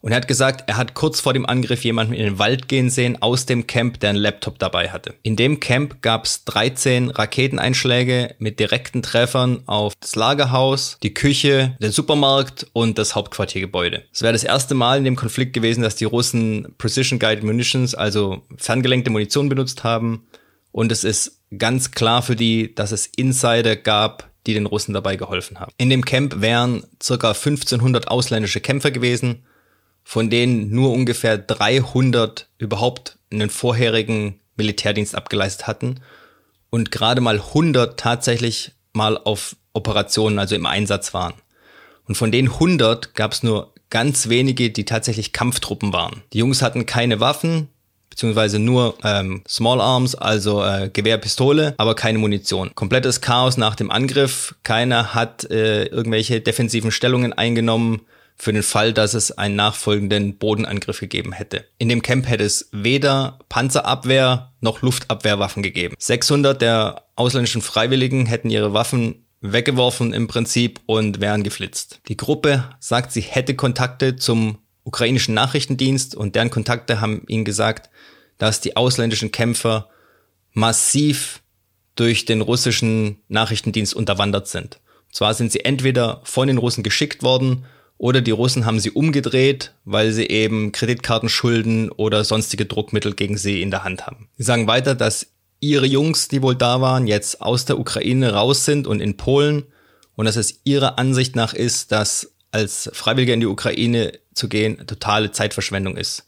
Und 0.04 0.12
er 0.12 0.18
hat 0.18 0.28
gesagt, 0.28 0.66
er 0.68 0.76
hat 0.76 0.96
kurz 0.96 1.22
vor 1.22 1.32
dem 1.32 1.46
Angriff 1.46 1.86
jemanden 1.86 2.14
in 2.14 2.26
den 2.26 2.38
Wald 2.38 2.68
gehen 2.68 2.90
sehen 2.90 3.22
aus 3.22 3.46
dem 3.46 3.68
Camp, 3.68 4.02
der 4.02 4.10
einen 4.10 4.20
Laptop 4.20 4.60
dabei 4.60 4.90
hatte. 4.90 5.14
In 5.24 5.38
dem 5.38 5.62
Camp 5.62 6.02
gab 6.02 6.26
es 6.26 6.44
13 6.44 7.10
Raketeneinschläge 7.10 8.36
mit 8.38 8.60
direkten 8.60 9.02
Treffern 9.02 9.64
auf 9.66 9.94
das 10.02 10.18
Lagerhaus, 10.18 10.98
die 11.04 11.14
Küche, 11.14 11.78
den 11.82 11.94
Supermarkt 11.94 12.68
und 12.74 12.98
das 12.98 13.16
Hauptquartiergebäude. 13.16 14.04
Es 14.12 14.22
wäre 14.22 14.34
das 14.34 14.44
erste 14.44 14.76
Mal 14.76 14.98
in 14.98 15.06
dem 15.06 15.16
Konflikt 15.16 15.54
gewesen, 15.54 15.84
dass 15.84 15.96
die 15.96 16.04
Russen 16.04 16.76
Precision 16.78 17.18
Guided 17.18 17.46
Munitions, 17.46 17.96
also 17.96 18.42
ferngelenkte 18.58 19.10
Munition 19.10 19.48
benutzt 19.48 19.86
haben. 19.86 20.28
Und 20.74 20.92
es 20.92 21.06
ist 21.06 21.40
ganz 21.58 21.92
klar 21.92 22.22
für 22.24 22.36
die, 22.36 22.76
dass 22.76 22.92
es 22.92 23.06
Insider 23.06 23.78
gab, 23.78 24.30
die 24.48 24.54
den 24.54 24.66
Russen 24.66 24.94
dabei 24.94 25.16
geholfen 25.16 25.62
haben. 25.62 25.72
In 25.78 25.90
dem 25.90 26.04
Camp 26.04 26.42
wären 26.42 26.84
circa 27.02 27.30
1500 27.30 28.10
ausländische 28.10 28.60
Kämpfer 28.60 28.92
gewesen 28.92 29.46
von 30.04 30.30
denen 30.30 30.70
nur 30.70 30.92
ungefähr 30.92 31.38
300 31.38 32.48
überhaupt 32.58 33.18
einen 33.32 33.50
vorherigen 33.50 34.40
Militärdienst 34.56 35.16
abgeleistet 35.16 35.68
hatten 35.68 36.02
und 36.70 36.92
gerade 36.92 37.22
mal 37.22 37.40
100 37.40 38.00
tatsächlich 38.00 38.72
mal 38.94 39.18
auf 39.18 39.56
Operationen, 39.74 40.40
also 40.40 40.56
im 40.56 40.66
Einsatz 40.66 41.14
waren. 41.14 41.34
Und 42.08 42.16
von 42.16 42.32
den 42.32 42.50
100 42.50 43.16
gab 43.16 43.32
es 43.32 43.44
nur 43.44 43.74
ganz 43.90 44.30
wenige, 44.30 44.70
die 44.70 44.86
tatsächlich 44.86 45.34
Kampftruppen 45.34 45.94
waren. 45.94 46.24
Die 46.34 46.40
Jungs 46.40 46.62
hatten 46.62 46.86
keine 46.86 47.20
Waffen, 47.20 47.70
beziehungsweise 48.10 48.60
nur 48.60 48.96
ähm, 49.04 49.44
Small 49.48 49.82
Arms, 49.82 50.14
also 50.16 50.64
äh, 50.64 50.90
Gewehr, 50.92 51.18
Pistole, 51.18 51.74
aber 51.78 51.96
keine 51.96 52.20
Munition. 52.20 52.76
Komplettes 52.76 53.22
Chaos 53.22 53.58
nach 53.58 53.76
dem 53.76 53.90
Angriff. 53.90 54.56
Keiner 54.64 55.14
hat 55.16 55.50
äh, 55.50 55.86
irgendwelche 55.86 56.42
defensiven 56.42 56.92
Stellungen 56.92 57.34
eingenommen 57.34 58.02
für 58.36 58.54
den 58.54 58.64
Fall, 58.64 58.94
dass 58.94 59.14
es 59.14 59.32
einen 59.32 59.56
nachfolgenden 59.56 60.38
Bodenangriff 60.38 61.00
gegeben 61.00 61.32
hätte. 61.32 61.66
In 61.78 61.90
dem 61.90 62.02
Camp 62.02 62.28
hätte 62.28 62.44
es 62.44 62.70
weder 62.72 63.40
Panzerabwehr 63.50 64.54
noch 64.60 64.82
Luftabwehrwaffen 64.82 65.64
gegeben. 65.64 65.96
600 65.98 66.62
der 66.62 67.06
ausländischen 67.16 67.62
Freiwilligen 67.62 68.26
hätten 68.26 68.50
ihre 68.50 68.74
Waffen 68.74 69.26
weggeworfen 69.42 70.14
im 70.14 70.28
Prinzip 70.28 70.80
und 70.86 71.20
wären 71.22 71.44
geflitzt. 71.44 72.00
Die 72.08 72.18
Gruppe 72.18 72.70
sagt, 72.80 73.12
sie 73.12 73.22
hätte 73.22 73.56
Kontakte 73.56 74.16
zum 74.16 74.60
ukrainischen 74.84 75.34
Nachrichtendienst 75.34 76.16
und 76.16 76.36
deren 76.36 76.50
Kontakte 76.50 77.02
haben 77.02 77.24
ihnen 77.28 77.46
gesagt, 77.46 77.90
dass 78.38 78.62
die 78.62 78.76
ausländischen 78.76 79.32
Kämpfer 79.32 79.90
massiv 80.54 81.42
durch 81.96 82.26
den 82.26 82.42
russischen 82.42 83.22
Nachrichtendienst 83.28 83.94
unterwandert 83.94 84.48
sind. 84.48 84.80
Und 85.08 85.16
zwar 85.16 85.34
sind 85.34 85.52
sie 85.52 85.64
entweder 85.66 86.22
von 86.24 86.48
den 86.48 86.58
Russen 86.58 86.84
geschickt 86.84 87.22
worden 87.22 87.66
oder 87.98 88.22
die 88.22 88.32
Russen 88.32 88.66
haben 88.66 88.80
sie 88.80 88.92
umgedreht, 88.92 89.74
weil 89.86 90.12
sie 90.12 90.28
eben 90.28 90.72
Kreditkartenschulden 90.72 91.90
oder 91.92 92.24
sonstige 92.24 92.66
Druckmittel 92.66 93.14
gegen 93.14 93.38
sie 93.38 93.62
in 93.62 93.72
der 93.72 93.84
Hand 93.84 94.06
haben. 94.06 94.30
Sie 94.38 94.44
sagen 94.44 94.68
weiter, 94.68 94.96
dass 94.96 95.28
ihre 95.60 95.86
Jungs, 95.86 96.28
die 96.28 96.42
wohl 96.42 96.56
da 96.56 96.82
waren, 96.82 97.08
jetzt 97.08 97.42
aus 97.42 97.66
der 97.66 97.80
Ukraine 97.80 98.34
raus 98.34 98.66
sind 98.66 98.86
und 98.88 99.00
in 99.00 99.16
Polen 99.16 99.64
und 100.16 100.26
dass 100.26 100.36
es 100.36 100.60
ihrer 100.64 101.00
Ansicht 101.00 101.36
nach 101.36 101.54
ist, 101.54 101.92
dass 101.92 102.34
als 102.52 102.90
Freiwilliger 102.94 103.34
in 103.34 103.40
die 103.40 103.48
Ukraine 103.48 104.20
zu 104.34 104.50
gehen 104.50 104.86
totale 104.86 105.32
Zeitverschwendung 105.32 105.98
ist. 105.98 106.26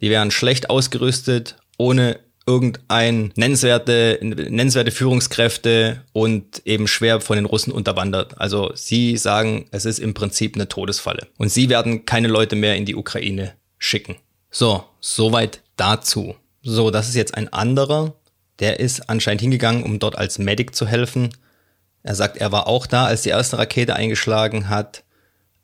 Die 0.00 0.10
wären 0.10 0.30
schlecht 0.30 0.68
ausgerüstet, 0.68 1.56
ohne 1.78 2.18
irgendein 2.52 3.32
nennenswerte, 3.36 4.18
nennenswerte 4.20 4.90
Führungskräfte 4.90 6.02
und 6.12 6.62
eben 6.66 6.86
schwer 6.86 7.20
von 7.20 7.36
den 7.36 7.46
Russen 7.46 7.72
unterwandert. 7.72 8.38
Also 8.38 8.72
sie 8.74 9.16
sagen, 9.16 9.66
es 9.70 9.86
ist 9.86 9.98
im 9.98 10.12
Prinzip 10.12 10.54
eine 10.54 10.68
Todesfalle. 10.68 11.28
Und 11.38 11.50
sie 11.50 11.68
werden 11.68 12.04
keine 12.04 12.28
Leute 12.28 12.56
mehr 12.56 12.76
in 12.76 12.84
die 12.84 12.94
Ukraine 12.94 13.54
schicken. 13.78 14.16
So, 14.50 14.84
soweit 15.00 15.60
dazu. 15.76 16.34
So, 16.62 16.90
das 16.90 17.08
ist 17.08 17.14
jetzt 17.14 17.34
ein 17.34 17.52
anderer. 17.52 18.14
Der 18.58 18.78
ist 18.80 19.08
anscheinend 19.08 19.40
hingegangen, 19.40 19.82
um 19.82 19.98
dort 19.98 20.16
als 20.16 20.38
Medic 20.38 20.74
zu 20.74 20.86
helfen. 20.86 21.30
Er 22.02 22.14
sagt, 22.14 22.36
er 22.36 22.52
war 22.52 22.66
auch 22.66 22.86
da, 22.86 23.06
als 23.06 23.22
die 23.22 23.30
erste 23.30 23.58
Rakete 23.58 23.96
eingeschlagen 23.96 24.68
hat 24.68 25.04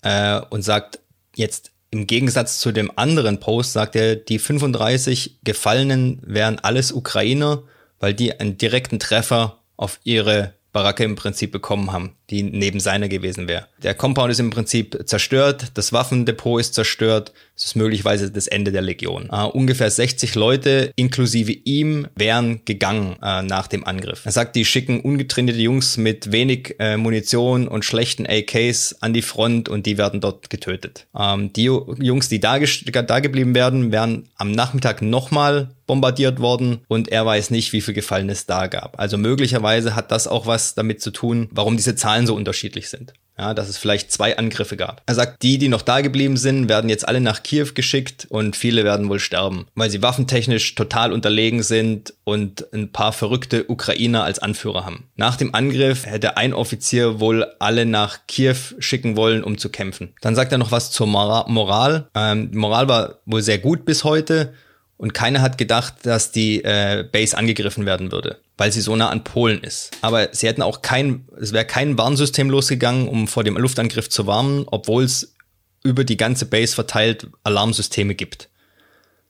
äh, 0.02 0.40
und 0.50 0.62
sagt, 0.62 1.00
jetzt 1.36 1.72
im 1.90 2.06
Gegensatz 2.06 2.58
zu 2.58 2.72
dem 2.72 2.92
anderen 2.96 3.40
Post 3.40 3.72
sagt 3.72 3.96
er, 3.96 4.16
die 4.16 4.38
35 4.38 5.38
Gefallenen 5.42 6.20
wären 6.22 6.58
alles 6.58 6.92
Ukrainer, 6.92 7.62
weil 7.98 8.14
die 8.14 8.38
einen 8.38 8.58
direkten 8.58 8.98
Treffer 8.98 9.58
auf 9.76 9.98
ihre 10.04 10.54
Baracke 10.72 11.04
im 11.04 11.16
Prinzip 11.16 11.50
bekommen 11.50 11.92
haben, 11.92 12.14
die 12.30 12.42
neben 12.42 12.80
seiner 12.80 13.08
gewesen 13.08 13.48
wäre. 13.48 13.66
Der 13.82 13.94
Compound 13.94 14.30
ist 14.30 14.40
im 14.40 14.50
Prinzip 14.50 14.98
zerstört, 15.06 15.72
das 15.74 15.92
Waffendepot 15.92 16.60
ist 16.60 16.74
zerstört, 16.74 17.32
es 17.56 17.64
ist 17.64 17.76
möglicherweise 17.76 18.30
das 18.30 18.46
Ende 18.46 18.70
der 18.70 18.82
Legion. 18.82 19.28
Uh, 19.32 19.46
ungefähr 19.46 19.90
60 19.90 20.34
Leute, 20.34 20.92
inklusive 20.94 21.52
ihm, 21.52 22.06
wären 22.14 22.60
gegangen 22.64 23.16
uh, 23.22 23.42
nach 23.42 23.66
dem 23.66 23.84
Angriff. 23.84 24.26
Er 24.26 24.32
sagt, 24.32 24.56
die 24.56 24.64
schicken 24.64 25.00
ungetrainierte 25.00 25.60
Jungs 25.60 25.96
mit 25.96 26.30
wenig 26.30 26.76
äh, 26.78 26.96
Munition 26.96 27.66
und 27.66 27.84
schlechten 27.84 28.26
AKs 28.26 28.96
an 29.00 29.12
die 29.12 29.22
Front 29.22 29.68
und 29.68 29.86
die 29.86 29.98
werden 29.98 30.20
dort 30.20 30.50
getötet. 30.50 31.06
Ähm, 31.18 31.52
die 31.52 31.64
Jungs, 31.64 32.28
die 32.28 32.40
da, 32.40 32.58
da 32.58 33.20
geblieben 33.20 33.54
werden, 33.54 33.90
werden 33.90 34.28
am 34.36 34.52
Nachmittag 34.52 35.02
nochmal 35.02 35.70
bombardiert 35.88 36.38
worden 36.38 36.80
und 36.86 37.08
er 37.08 37.26
weiß 37.26 37.50
nicht, 37.50 37.72
wie 37.72 37.80
viel 37.80 37.94
Gefallen 37.94 38.28
es 38.28 38.46
da 38.46 38.66
gab. 38.66 39.00
Also 39.00 39.18
möglicherweise 39.18 39.96
hat 39.96 40.12
das 40.12 40.28
auch 40.28 40.46
was 40.46 40.74
damit 40.74 41.00
zu 41.00 41.10
tun, 41.10 41.48
warum 41.50 41.76
diese 41.76 41.96
Zahlen 41.96 42.17
so 42.26 42.34
unterschiedlich 42.34 42.88
sind 42.88 43.12
ja, 43.38 43.54
dass 43.54 43.68
es 43.68 43.78
vielleicht 43.78 44.10
zwei 44.10 44.36
Angriffe 44.36 44.76
gab. 44.76 45.02
Er 45.06 45.14
sagt, 45.14 45.42
die, 45.42 45.58
die 45.58 45.68
noch 45.68 45.82
da 45.82 46.00
geblieben 46.00 46.36
sind, 46.36 46.68
werden 46.68 46.90
jetzt 46.90 47.06
alle 47.06 47.20
nach 47.20 47.42
Kiew 47.42 47.68
geschickt 47.74 48.26
und 48.28 48.56
viele 48.56 48.84
werden 48.84 49.08
wohl 49.08 49.20
sterben, 49.20 49.66
weil 49.74 49.90
sie 49.90 50.02
waffentechnisch 50.02 50.74
total 50.74 51.12
unterlegen 51.12 51.62
sind 51.62 52.14
und 52.24 52.66
ein 52.72 52.90
paar 52.90 53.12
verrückte 53.12 53.70
Ukrainer 53.70 54.24
als 54.24 54.40
Anführer 54.40 54.84
haben. 54.84 55.08
Nach 55.14 55.36
dem 55.36 55.54
Angriff 55.54 56.04
hätte 56.04 56.36
ein 56.36 56.52
Offizier 56.52 57.20
wohl 57.20 57.46
alle 57.60 57.86
nach 57.86 58.26
Kiew 58.26 58.56
schicken 58.80 59.16
wollen, 59.16 59.44
um 59.44 59.56
zu 59.56 59.70
kämpfen. 59.70 60.14
Dann 60.20 60.34
sagt 60.34 60.52
er 60.52 60.58
noch 60.58 60.72
was 60.72 60.90
zur 60.90 61.06
Moral. 61.06 62.08
Ähm, 62.14 62.50
Moral 62.52 62.88
war 62.88 63.18
wohl 63.24 63.42
sehr 63.42 63.58
gut 63.58 63.84
bis 63.84 64.04
heute 64.04 64.52
und 64.98 65.14
keiner 65.14 65.40
hat 65.40 65.56
gedacht, 65.56 65.94
dass 66.02 66.32
die 66.32 66.62
äh, 66.62 67.04
Base 67.10 67.36
angegriffen 67.36 67.86
werden 67.86 68.12
würde 68.12 68.38
weil 68.58 68.72
sie 68.72 68.80
so 68.80 68.96
nah 68.96 69.08
an 69.08 69.24
Polen 69.24 69.62
ist. 69.62 69.92
Aber 70.02 70.28
sie 70.32 70.48
hätten 70.48 70.62
auch 70.62 70.82
kein, 70.82 71.26
es 71.40 71.52
wäre 71.52 71.64
kein 71.64 71.96
Warnsystem 71.96 72.50
losgegangen, 72.50 73.08
um 73.08 73.28
vor 73.28 73.44
dem 73.44 73.56
Luftangriff 73.56 74.10
zu 74.10 74.26
warnen, 74.26 74.64
obwohl 74.66 75.04
es 75.04 75.36
über 75.84 76.04
die 76.04 76.16
ganze 76.16 76.44
Base 76.44 76.74
verteilt 76.74 77.28
Alarmsysteme 77.44 78.16
gibt. 78.16 78.50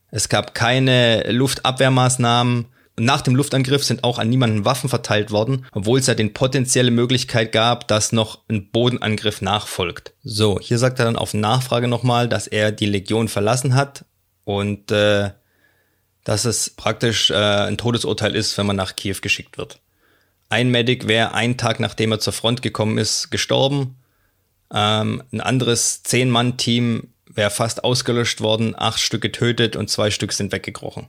Es 0.09 0.27
gab 0.29 0.55
keine 0.55 1.31
Luftabwehrmaßnahmen. 1.31 2.65
Nach 2.97 3.21
dem 3.21 3.35
Luftangriff 3.35 3.83
sind 3.83 4.03
auch 4.03 4.17
an 4.17 4.29
niemanden 4.29 4.65
Waffen 4.65 4.89
verteilt 4.89 5.29
worden, 5.29 5.67
obwohl 5.71 5.99
es 5.99 6.07
ja 6.07 6.15
den 6.15 6.33
potenzielle 6.33 6.91
Möglichkeit 6.91 7.51
gab, 7.51 7.87
dass 7.87 8.11
noch 8.11 8.39
ein 8.49 8.71
Bodenangriff 8.71 9.41
nachfolgt. 9.41 10.13
So, 10.23 10.59
hier 10.59 10.79
sagt 10.79 10.97
er 10.97 11.05
dann 11.05 11.15
auf 11.15 11.35
Nachfrage 11.35 11.87
nochmal, 11.87 12.27
dass 12.27 12.47
er 12.47 12.71
die 12.71 12.87
Legion 12.87 13.27
verlassen 13.27 13.75
hat 13.75 14.05
und 14.43 14.91
äh, 14.91 15.29
dass 16.23 16.45
es 16.45 16.69
praktisch 16.69 17.31
äh, 17.31 17.35
ein 17.35 17.77
Todesurteil 17.77 18.35
ist, 18.35 18.57
wenn 18.57 18.65
man 18.65 18.75
nach 18.75 18.95
Kiew 18.95 19.17
geschickt 19.21 19.57
wird. 19.57 19.79
Ein 20.49 20.69
Medic 20.69 21.07
wäre 21.07 21.33
einen 21.33 21.57
Tag 21.57 21.79
nachdem 21.79 22.11
er 22.11 22.19
zur 22.19 22.33
Front 22.33 22.61
gekommen 22.61 22.97
ist, 22.97 23.29
gestorben. 23.29 23.95
Ähm, 24.73 25.23
ein 25.31 25.41
anderes 25.41 26.03
Zehn-Mann-Team 26.03 27.13
wäre 27.27 27.51
fast 27.51 27.83
ausgelöscht 27.83 28.41
worden, 28.41 28.75
acht 28.77 28.99
Stück 28.99 29.21
getötet 29.21 29.75
und 29.75 29.89
zwei 29.89 30.11
Stück 30.11 30.33
sind 30.33 30.51
weggekrochen. 30.51 31.07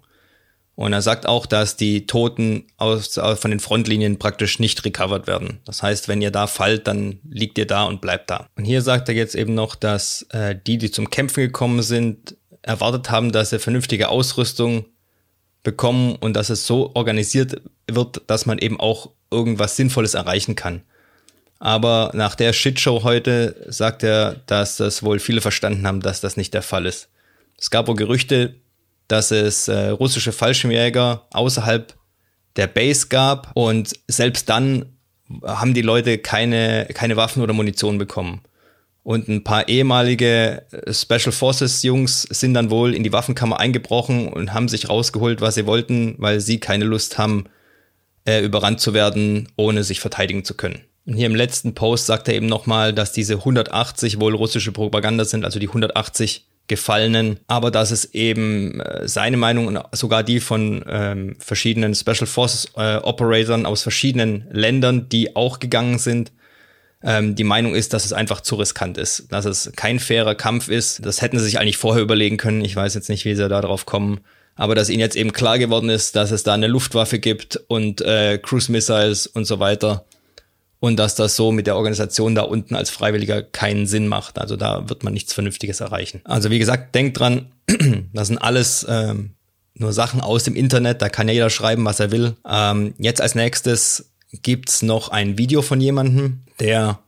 Und 0.76 0.94
er 0.94 1.02
sagt 1.02 1.26
auch, 1.26 1.44
dass 1.44 1.76
die 1.76 2.06
Toten 2.06 2.66
aus, 2.78 3.20
von 3.38 3.50
den 3.50 3.60
Frontlinien 3.60 4.18
praktisch 4.18 4.58
nicht 4.60 4.82
recovered 4.84 5.26
werden. 5.26 5.60
Das 5.66 5.82
heißt, 5.82 6.08
wenn 6.08 6.22
ihr 6.22 6.30
da 6.30 6.46
fallt, 6.46 6.86
dann 6.86 7.20
liegt 7.28 7.58
ihr 7.58 7.66
da 7.66 7.84
und 7.84 8.00
bleibt 8.00 8.30
da. 8.30 8.48
Und 8.56 8.64
hier 8.64 8.80
sagt 8.80 9.08
er 9.10 9.14
jetzt 9.14 9.34
eben 9.34 9.54
noch, 9.54 9.74
dass 9.74 10.22
äh, 10.30 10.56
die, 10.66 10.78
die 10.78 10.90
zum 10.90 11.10
Kämpfen 11.10 11.42
gekommen 11.42 11.82
sind, 11.82 12.36
erwartet 12.62 13.10
haben, 13.10 13.32
dass 13.32 13.50
sie 13.50 13.58
vernünftige 13.58 14.08
Ausrüstung 14.08 14.86
bekommen 15.62 16.16
und 16.16 16.34
dass 16.34 16.50
es 16.50 16.66
so 16.66 16.92
organisiert 16.94 17.62
wird, 17.86 18.22
dass 18.26 18.46
man 18.46 18.58
eben 18.58 18.80
auch 18.80 19.10
irgendwas 19.30 19.76
Sinnvolles 19.76 20.14
erreichen 20.14 20.56
kann. 20.56 20.82
Aber 21.58 22.10
nach 22.14 22.34
der 22.34 22.52
Shitshow 22.54 23.04
heute 23.04 23.66
sagt 23.68 24.02
er, 24.02 24.36
dass 24.46 24.78
das 24.78 25.02
wohl 25.02 25.18
viele 25.18 25.42
verstanden 25.42 25.86
haben, 25.86 26.00
dass 26.00 26.20
das 26.20 26.36
nicht 26.36 26.54
der 26.54 26.62
Fall 26.62 26.86
ist. 26.86 27.08
Es 27.58 27.70
gab 27.70 27.86
wohl 27.86 27.96
Gerüchte, 27.96 28.54
dass 29.08 29.30
es 29.30 29.68
äh, 29.68 29.88
russische 29.88 30.32
Fallschirmjäger 30.32 31.26
außerhalb 31.32 31.94
der 32.56 32.66
Base 32.66 33.08
gab 33.08 33.50
und 33.54 33.92
selbst 34.08 34.48
dann 34.48 34.86
haben 35.44 35.74
die 35.74 35.82
Leute 35.82 36.18
keine, 36.18 36.88
keine 36.94 37.16
Waffen 37.16 37.42
oder 37.42 37.52
Munition 37.52 37.98
bekommen. 37.98 38.40
Und 39.02 39.28
ein 39.28 39.44
paar 39.44 39.68
ehemalige 39.68 40.62
äh, 40.72 40.92
Special 40.92 41.32
Forces 41.32 41.82
Jungs 41.82 42.22
sind 42.22 42.54
dann 42.54 42.70
wohl 42.70 42.94
in 42.94 43.02
die 43.02 43.12
Waffenkammer 43.12 43.58
eingebrochen 43.58 44.28
und 44.28 44.52
haben 44.52 44.68
sich 44.68 44.88
rausgeholt, 44.88 45.40
was 45.40 45.54
sie 45.54 45.66
wollten, 45.66 46.14
weil 46.18 46.40
sie 46.40 46.60
keine 46.60 46.84
Lust 46.84 47.16
haben, 47.16 47.44
äh, 48.26 48.44
überrannt 48.44 48.80
zu 48.80 48.92
werden, 48.92 49.48
ohne 49.56 49.84
sich 49.84 50.00
verteidigen 50.00 50.44
zu 50.44 50.54
können. 50.54 50.80
Und 51.06 51.14
hier 51.14 51.26
im 51.26 51.34
letzten 51.34 51.74
Post 51.74 52.06
sagt 52.06 52.28
er 52.28 52.34
eben 52.34 52.46
nochmal, 52.46 52.92
dass 52.92 53.12
diese 53.12 53.34
180 53.34 54.20
wohl 54.20 54.34
russische 54.34 54.72
Propaganda 54.72 55.24
sind, 55.24 55.44
also 55.44 55.58
die 55.58 55.68
180 55.68 56.46
Gefallenen, 56.68 57.40
aber 57.48 57.72
dass 57.72 57.90
es 57.90 58.14
eben 58.14 58.80
äh, 58.80 59.08
seine 59.08 59.36
Meinung 59.36 59.66
und 59.66 59.80
sogar 59.90 60.22
die 60.22 60.38
von 60.38 60.84
ähm, 60.88 61.34
verschiedenen 61.40 61.96
Special 61.96 62.26
Forces 62.26 62.70
äh, 62.76 62.98
Operatoren 62.98 63.66
aus 63.66 63.82
verschiedenen 63.82 64.46
Ländern, 64.52 65.08
die 65.08 65.34
auch 65.34 65.58
gegangen 65.58 65.98
sind, 65.98 66.30
ähm, 67.02 67.34
die 67.34 67.44
Meinung 67.44 67.74
ist, 67.74 67.92
dass 67.92 68.04
es 68.04 68.12
einfach 68.12 68.40
zu 68.40 68.56
riskant 68.56 68.98
ist, 68.98 69.32
dass 69.32 69.44
es 69.44 69.72
kein 69.76 69.98
fairer 70.00 70.34
Kampf 70.34 70.68
ist. 70.68 71.04
Das 71.04 71.22
hätten 71.22 71.38
sie 71.38 71.44
sich 71.44 71.58
eigentlich 71.58 71.78
vorher 71.78 72.02
überlegen 72.02 72.36
können. 72.36 72.64
Ich 72.64 72.76
weiß 72.76 72.94
jetzt 72.94 73.08
nicht, 73.08 73.24
wie 73.24 73.34
sie 73.34 73.48
da 73.48 73.60
drauf 73.60 73.86
kommen. 73.86 74.20
Aber 74.56 74.74
dass 74.74 74.90
ihnen 74.90 75.00
jetzt 75.00 75.16
eben 75.16 75.32
klar 75.32 75.58
geworden 75.58 75.88
ist, 75.88 76.16
dass 76.16 76.30
es 76.30 76.42
da 76.42 76.52
eine 76.52 76.66
Luftwaffe 76.66 77.18
gibt 77.18 77.56
und 77.68 78.02
äh, 78.02 78.38
Cruise 78.38 78.70
Missiles 78.70 79.26
und 79.26 79.46
so 79.46 79.58
weiter 79.58 80.04
und 80.80 80.98
dass 80.98 81.14
das 81.14 81.36
so 81.36 81.52
mit 81.52 81.66
der 81.66 81.76
Organisation 81.76 82.34
da 82.34 82.42
unten 82.42 82.74
als 82.74 82.90
Freiwilliger 82.90 83.42
keinen 83.42 83.86
Sinn 83.86 84.08
macht. 84.08 84.38
Also 84.38 84.56
da 84.56 84.88
wird 84.88 85.04
man 85.04 85.12
nichts 85.12 85.32
Vernünftiges 85.32 85.80
erreichen. 85.80 86.20
Also 86.24 86.50
wie 86.50 86.58
gesagt, 86.58 86.94
denkt 86.94 87.18
dran, 87.18 87.52
das 88.12 88.28
sind 88.28 88.38
alles 88.38 88.84
ähm, 88.88 89.30
nur 89.74 89.92
Sachen 89.92 90.20
aus 90.20 90.44
dem 90.44 90.56
Internet, 90.56 91.00
da 91.00 91.08
kann 91.08 91.28
ja 91.28 91.34
jeder 91.34 91.50
schreiben, 91.50 91.84
was 91.84 92.00
er 92.00 92.10
will. 92.10 92.34
Ähm, 92.48 92.94
jetzt 92.98 93.20
als 93.20 93.34
nächstes 93.34 94.10
gibt's 94.32 94.82
noch 94.82 95.08
ein 95.08 95.38
Video 95.38 95.62
von 95.62 95.80
jemandem, 95.80 96.40
der 96.58 97.00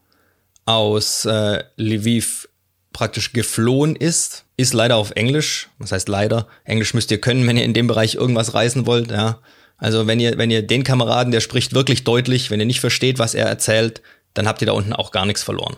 aus 0.65 1.25
äh, 1.25 1.63
Lviv 1.77 2.49
praktisch 2.93 3.33
geflohen 3.33 3.97
ist, 3.97 4.45
ist 4.57 4.75
leider 4.75 4.97
auf 4.97 5.13
Englisch. 5.13 5.69
Was 5.79 5.93
heißt 5.93 6.09
leider? 6.09 6.47
Englisch 6.65 6.95
müsst 6.95 7.11
ihr 7.11 7.21
können, 7.21 7.47
wenn 7.47 7.57
ihr 7.57 7.65
in 7.65 7.75
dem 7.75 7.87
Bereich 7.87 8.15
irgendwas 8.15 8.55
reisen 8.55 8.87
wollt, 8.87 9.11
ja. 9.11 9.39
Also 9.79 10.07
wenn 10.07 10.21
ihr, 10.21 10.39
wenn 10.39 10.51
ihr 10.51 10.63
den 10.63 10.85
Kameraden, 10.85 11.33
der 11.33 11.41
spricht 11.41 11.75
wirklich 11.75 12.05
deutlich, 12.05 12.51
wenn 12.51 12.61
ihr 12.61 12.67
nicht 12.67 12.81
versteht, 12.81 13.19
was 13.19 13.35
er 13.35 13.47
erzählt, 13.47 14.01
dann 14.35 14.47
habt 14.47 14.63
ihr 14.63 14.67
da 14.67 14.73
unten 14.73 14.93
auch 14.93 15.11
gar 15.11 15.27
nichts 15.27 15.43
verloren. 15.43 15.77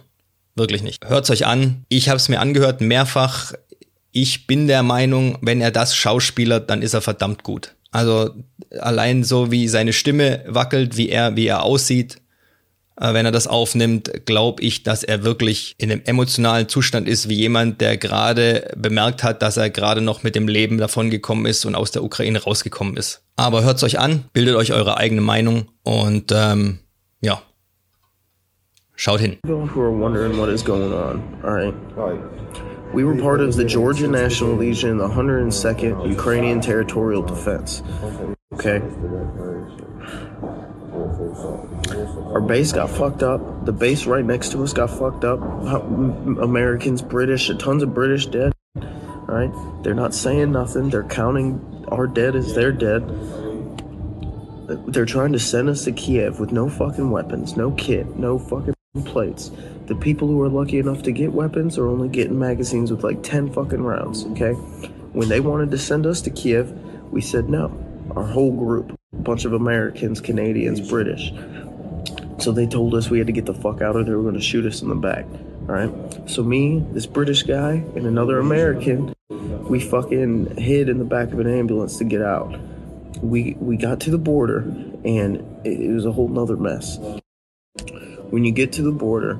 Wirklich 0.54 0.82
nicht. 0.82 1.04
Hört's 1.06 1.30
euch 1.30 1.46
an. 1.46 1.84
Ich 1.88 2.08
habe 2.08 2.18
es 2.18 2.28
mir 2.28 2.40
angehört, 2.40 2.80
mehrfach. 2.80 3.52
Ich 4.12 4.46
bin 4.46 4.68
der 4.68 4.82
Meinung, 4.82 5.38
wenn 5.40 5.60
er 5.60 5.70
das 5.70 5.96
schauspielert, 5.96 6.68
dann 6.70 6.82
ist 6.82 6.94
er 6.94 7.00
verdammt 7.00 7.42
gut. 7.42 7.74
Also 7.94 8.34
allein 8.80 9.22
so 9.22 9.52
wie 9.52 9.68
seine 9.68 9.92
Stimme 9.92 10.42
wackelt, 10.48 10.96
wie 10.96 11.10
er, 11.10 11.36
wie 11.36 11.46
er 11.46 11.62
aussieht, 11.62 12.16
äh, 13.00 13.14
wenn 13.14 13.24
er 13.24 13.30
das 13.30 13.46
aufnimmt, 13.46 14.26
glaube 14.26 14.64
ich, 14.64 14.82
dass 14.82 15.04
er 15.04 15.22
wirklich 15.22 15.76
in 15.78 15.92
einem 15.92 16.02
emotionalen 16.04 16.68
Zustand 16.68 17.06
ist, 17.08 17.28
wie 17.28 17.36
jemand, 17.36 17.80
der 17.80 17.96
gerade 17.96 18.68
bemerkt 18.76 19.22
hat, 19.22 19.42
dass 19.42 19.56
er 19.58 19.70
gerade 19.70 20.00
noch 20.00 20.24
mit 20.24 20.34
dem 20.34 20.48
Leben 20.48 20.78
davongekommen 20.78 21.46
ist 21.46 21.64
und 21.66 21.76
aus 21.76 21.92
der 21.92 22.02
Ukraine 22.02 22.42
rausgekommen 22.42 22.96
ist. 22.96 23.22
Aber 23.36 23.62
hört's 23.62 23.84
euch 23.84 24.00
an, 24.00 24.24
bildet 24.32 24.56
euch 24.56 24.72
eure 24.72 24.96
eigene 24.96 25.20
Meinung 25.20 25.66
und 25.84 26.32
ähm, 26.34 26.80
ja, 27.20 27.42
schaut 28.96 29.20
hin. 29.20 29.38
Who 29.46 29.68
are 29.80 29.96
wondering 29.96 30.36
what 30.36 30.48
is 30.48 30.64
going 30.64 30.92
on? 30.92 31.22
All 31.44 31.52
right. 31.52 31.74
We 32.94 33.02
were 33.02 33.16
part 33.16 33.40
of 33.40 33.56
the 33.56 33.64
Georgia 33.64 34.06
National 34.06 34.54
Legion, 34.54 34.98
the 34.98 35.08
102nd 35.08 36.08
Ukrainian 36.08 36.60
Territorial 36.60 37.22
Defense. 37.22 37.82
Okay. 38.52 38.80
Our 42.32 42.40
base 42.40 42.70
got 42.72 42.88
fucked 42.88 43.24
up. 43.24 43.66
The 43.66 43.72
base 43.72 44.06
right 44.06 44.24
next 44.24 44.52
to 44.52 44.62
us 44.62 44.72
got 44.72 44.90
fucked 44.90 45.24
up. 45.24 45.40
Americans, 45.40 47.02
British, 47.02 47.50
tons 47.58 47.82
of 47.82 47.92
British 47.92 48.26
dead. 48.26 48.52
All 48.76 49.24
right, 49.26 49.82
they're 49.82 49.94
not 49.94 50.14
saying 50.14 50.52
nothing. 50.52 50.90
They're 50.90 51.02
counting 51.02 51.86
our 51.88 52.06
dead 52.06 52.36
as 52.36 52.54
their 52.54 52.70
dead. 52.70 53.02
They're 54.86 55.04
trying 55.04 55.32
to 55.32 55.40
send 55.40 55.68
us 55.68 55.82
to 55.84 55.92
Kiev 55.92 56.38
with 56.38 56.52
no 56.52 56.68
fucking 56.68 57.10
weapons, 57.10 57.56
no 57.56 57.72
kit, 57.72 58.16
no 58.16 58.38
fucking 58.38 58.73
plates. 59.02 59.50
The 59.86 59.96
people 59.96 60.28
who 60.28 60.40
are 60.42 60.48
lucky 60.48 60.78
enough 60.78 61.02
to 61.02 61.12
get 61.12 61.32
weapons 61.32 61.76
are 61.78 61.88
only 61.88 62.08
getting 62.08 62.38
magazines 62.38 62.92
with 62.92 63.02
like 63.02 63.24
10 63.24 63.52
fucking 63.52 63.82
rounds, 63.82 64.24
okay? 64.26 64.52
When 65.12 65.28
they 65.28 65.40
wanted 65.40 65.72
to 65.72 65.78
send 65.78 66.06
us 66.06 66.20
to 66.22 66.30
Kiev, 66.30 66.70
we 67.10 67.20
said 67.20 67.48
no. 67.48 67.76
Our 68.14 68.24
whole 68.24 68.52
group, 68.52 68.96
a 69.12 69.16
bunch 69.16 69.44
of 69.44 69.52
Americans, 69.52 70.20
Canadians, 70.20 70.80
British. 70.80 71.32
So 72.38 72.52
they 72.52 72.66
told 72.66 72.94
us 72.94 73.10
we 73.10 73.18
had 73.18 73.26
to 73.26 73.32
get 73.32 73.46
the 73.46 73.54
fuck 73.54 73.82
out 73.82 73.96
or 73.96 74.04
they 74.04 74.14
were 74.14 74.22
going 74.22 74.34
to 74.34 74.40
shoot 74.40 74.64
us 74.64 74.80
in 74.80 74.88
the 74.88 74.94
back. 74.94 75.24
All 75.68 75.74
right. 75.74 75.90
So 76.30 76.44
me, 76.44 76.84
this 76.92 77.06
British 77.06 77.42
guy, 77.42 77.82
and 77.96 78.06
another 78.06 78.38
American, 78.38 79.12
we 79.28 79.80
fucking 79.80 80.56
hid 80.56 80.88
in 80.88 80.98
the 80.98 81.04
back 81.04 81.32
of 81.32 81.40
an 81.40 81.46
ambulance 81.48 81.98
to 81.98 82.04
get 82.04 82.22
out. 82.22 82.56
We 83.22 83.56
we 83.58 83.76
got 83.76 84.00
to 84.00 84.10
the 84.10 84.18
border 84.18 84.58
and 85.04 85.36
it 85.64 85.90
was 85.90 86.04
a 86.04 86.12
whole 86.12 86.28
nother 86.28 86.56
mess. 86.56 86.98
When 88.30 88.44
you 88.44 88.52
get 88.52 88.72
to 88.74 88.82
the 88.82 88.92
border, 88.92 89.38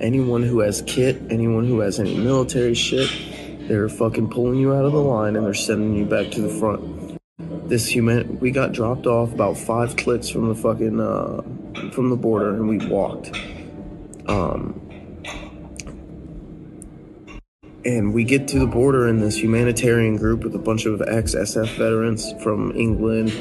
anyone 0.00 0.42
who 0.42 0.60
has 0.60 0.82
kit, 0.86 1.20
anyone 1.30 1.66
who 1.66 1.80
has 1.80 1.98
any 1.98 2.14
military 2.16 2.74
shit, 2.74 3.10
they're 3.68 3.88
fucking 3.88 4.30
pulling 4.30 4.58
you 4.58 4.74
out 4.74 4.84
of 4.84 4.92
the 4.92 5.00
line 5.00 5.36
and 5.36 5.46
they're 5.46 5.54
sending 5.54 5.94
you 5.94 6.04
back 6.04 6.30
to 6.32 6.42
the 6.42 6.48
front. 6.48 7.18
This 7.68 7.86
human, 7.86 8.38
we 8.40 8.50
got 8.50 8.72
dropped 8.72 9.06
off 9.06 9.32
about 9.32 9.56
five 9.56 9.96
clicks 9.96 10.28
from 10.28 10.48
the 10.48 10.54
fucking 10.54 11.00
uh, 11.00 11.42
from 11.92 12.10
the 12.10 12.16
border 12.16 12.50
and 12.50 12.68
we 12.68 12.86
walked. 12.86 13.34
Um, 14.26 14.78
and 17.84 18.14
we 18.14 18.24
get 18.24 18.48
to 18.48 18.58
the 18.58 18.66
border 18.66 19.08
in 19.08 19.20
this 19.20 19.36
humanitarian 19.36 20.16
group 20.16 20.44
with 20.44 20.54
a 20.54 20.58
bunch 20.58 20.86
of 20.86 21.02
ex 21.02 21.34
SF 21.34 21.76
veterans 21.76 22.32
from 22.42 22.72
England. 22.76 23.32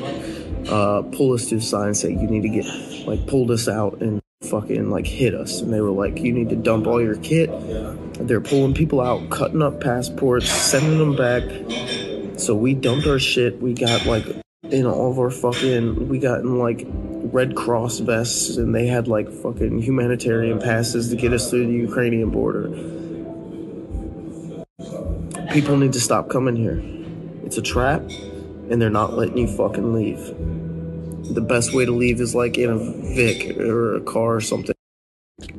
Uh, 0.68 1.02
pull 1.02 1.34
us 1.34 1.48
to 1.50 1.56
the 1.56 1.62
side 1.62 1.88
and 1.88 1.98
say, 1.98 2.10
You 2.10 2.28
need 2.28 2.44
to 2.44 2.50
get, 2.50 2.66
like, 3.08 3.28
pulled 3.28 3.52
us 3.52 3.68
out 3.68 4.02
and 4.02 4.21
fucking, 4.52 4.92
like, 4.92 5.08
hit 5.08 5.34
us. 5.34 5.62
And 5.62 5.74
they 5.74 5.82
were 5.82 5.90
like, 5.90 6.20
You 6.20 6.32
need 6.32 6.50
to 6.50 6.56
dump 6.56 6.86
all 6.86 7.02
your 7.02 7.16
kit. 7.16 7.50
They're 8.20 8.42
pulling 8.42 8.76
people 8.76 9.02
out, 9.02 9.30
cutting 9.32 9.62
up 9.62 9.82
passports, 9.82 10.50
sending 10.50 11.00
them 11.00 11.16
back. 11.16 11.42
So 12.40 12.56
we 12.56 12.76
dumped 12.76 13.08
our 13.08 13.18
shit. 13.18 13.60
We 13.62 13.74
got, 13.74 14.06
like, 14.06 14.26
in 14.64 14.86
all 14.86 15.12
of 15.12 15.18
our 15.18 15.32
fucking, 15.32 16.08
we 16.08 16.20
got 16.20 16.42
in, 16.42 16.60
like, 16.60 16.86
Red 17.32 17.56
Cross 17.56 18.00
vests 18.00 18.58
and 18.58 18.76
they 18.76 18.88
had 18.88 19.08
like 19.08 19.32
fucking 19.32 19.82
humanitarian 19.82 20.60
passes 20.60 21.10
to 21.10 21.16
get 21.16 21.32
us 21.32 21.50
through 21.50 21.68
the 21.68 21.74
Ukrainian 21.74 22.30
border. 22.30 22.68
People 25.52 25.78
need 25.78 25.94
to 25.94 26.02
stop 26.02 26.30
coming 26.30 26.56
here. 26.56 26.82
It's 27.46 27.58
a 27.58 27.62
trap 27.62 28.02
and 28.70 28.82
they're 28.82 28.90
not 28.90 29.14
letting 29.14 29.38
you 29.38 29.48
fucking 29.48 29.94
leave. 29.94 30.20
The 31.30 31.42
best 31.42 31.74
way 31.74 31.86
to 31.86 31.92
leave 31.92 32.20
is 32.20 32.36
like 32.36 32.58
in 32.58 32.70
a 32.70 32.78
Vic 32.78 33.58
or 33.58 33.96
a 33.96 34.02
car 34.02 34.36
or 34.36 34.42
something. 34.42 34.76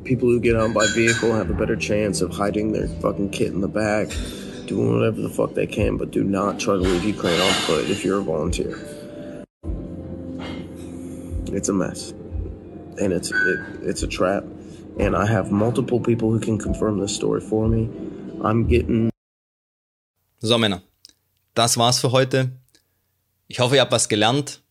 People 0.04 0.28
who 0.28 0.40
get 0.40 0.56
on 0.56 0.72
by 0.72 0.86
vehicle 0.94 1.32
have 1.32 1.50
a 1.50 1.54
better 1.54 1.76
chance 1.76 2.20
of 2.20 2.32
hiding 2.32 2.72
their 2.72 2.88
fucking 2.88 3.30
kit 3.30 3.52
in 3.52 3.60
the 3.60 3.68
back, 3.68 4.08
doing 4.66 4.92
whatever 4.92 5.20
the 5.20 5.28
fuck 5.28 5.54
they 5.54 5.66
can, 5.66 5.96
but 5.96 6.10
do 6.10 6.24
not 6.24 6.60
try 6.60 6.74
to 6.74 6.80
leave 6.80 7.04
Ukraine 7.04 7.40
on 7.40 7.52
foot 7.52 7.88
if 7.88 8.04
you're 8.04 8.18
a 8.18 8.22
volunteer. 8.22 8.78
It's 11.46 11.68
a 11.68 11.72
mess, 11.72 12.10
and 13.00 13.12
it's 13.12 13.30
it, 13.30 13.60
it's 13.82 14.02
a 14.02 14.08
trap. 14.08 14.44
And 14.98 15.16
I 15.16 15.26
have 15.26 15.50
multiple 15.50 16.00
people 16.00 16.30
who 16.30 16.40
can 16.40 16.58
confirm 16.58 16.98
this 16.98 17.14
story 17.14 17.40
for 17.40 17.68
me. 17.68 17.88
I'm 18.42 18.66
getting. 18.66 19.10
So 20.40 20.58
Männer, 20.58 20.82
das 21.54 21.76
war's 21.76 22.00
für 22.00 22.12
heute. 22.12 22.50
Ich 23.48 23.60
hoffe, 23.60 23.76
ihr 23.76 23.82
habt 23.82 23.92
was 23.92 24.08
gelernt. 24.08 24.61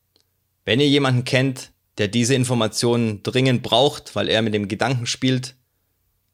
Wenn 0.65 0.79
ihr 0.79 0.87
jemanden 0.87 1.23
kennt, 1.23 1.71
der 1.97 2.07
diese 2.07 2.35
Informationen 2.35 3.23
dringend 3.23 3.63
braucht, 3.63 4.15
weil 4.15 4.29
er 4.29 4.41
mit 4.41 4.53
dem 4.53 4.67
Gedanken 4.67 5.05
spielt, 5.05 5.55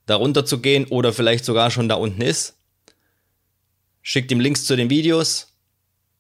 darunter 0.06 0.46
zu 0.46 0.60
gehen 0.60 0.86
oder 0.86 1.14
vielleicht 1.14 1.46
sogar 1.46 1.72
schon 1.72 1.90
da 1.90 1.96
unten 1.96 2.22
ist, 2.22 2.58
schickt 4.02 4.32
ihm 4.32 4.40
Links 4.40 4.66
zu 4.66 4.76
den 4.76 4.90
Videos. 4.90 5.54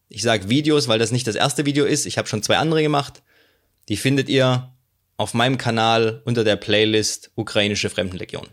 Ich 0.10 0.22
sage 0.22 0.50
Videos, 0.50 0.88
weil 0.88 1.00
das 1.00 1.12
nicht 1.12 1.28
das 1.28 1.36
erste 1.36 1.66
Video 1.66 1.86
ist. 1.86 2.06
Ich 2.06 2.18
habe 2.18 2.28
schon 2.28 2.44
zwei 2.44 2.58
andere 2.58 2.82
gemacht. 2.82 3.22
Die 3.90 3.98
findet 3.98 4.30
ihr 4.30 4.74
auf 5.18 5.34
meinem 5.34 5.58
Kanal 5.58 6.22
unter 6.26 6.44
der 6.44 6.56
Playlist 6.56 7.32
Ukrainische 7.36 7.90
Fremdenlegion. 7.90 8.48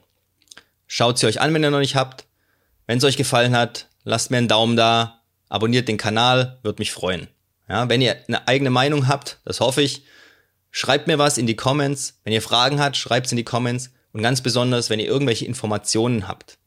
Schaut 0.86 1.18
sie 1.18 1.26
euch 1.26 1.40
an, 1.40 1.52
wenn 1.52 1.64
ihr 1.64 1.70
noch 1.70 1.80
nicht 1.80 1.96
habt. 1.96 2.26
Wenn 2.86 2.98
es 2.98 3.04
euch 3.04 3.16
gefallen 3.16 3.56
hat, 3.56 3.88
lasst 4.04 4.30
mir 4.30 4.38
einen 4.38 4.48
Daumen 4.48 4.76
da, 4.76 5.22
abonniert 5.48 5.88
den 5.88 5.96
Kanal, 5.96 6.58
würde 6.62 6.80
mich 6.80 6.92
freuen. 6.92 7.28
Ja, 7.68 7.88
wenn 7.88 8.02
ihr 8.02 8.16
eine 8.28 8.46
eigene 8.46 8.70
Meinung 8.70 9.08
habt, 9.08 9.38
das 9.44 9.60
hoffe 9.60 9.82
ich, 9.82 10.04
schreibt 10.70 11.06
mir 11.06 11.18
was 11.18 11.38
in 11.38 11.46
die 11.46 11.56
Comments. 11.56 12.20
Wenn 12.24 12.32
ihr 12.32 12.42
Fragen 12.42 12.80
habt, 12.80 12.96
schreibt 12.96 13.26
es 13.26 13.32
in 13.32 13.36
die 13.36 13.44
Comments. 13.44 13.90
Und 14.12 14.22
ganz 14.22 14.42
besonders, 14.42 14.90
wenn 14.90 15.00
ihr 15.00 15.06
irgendwelche 15.06 15.44
Informationen 15.44 16.28
habt. 16.28 16.58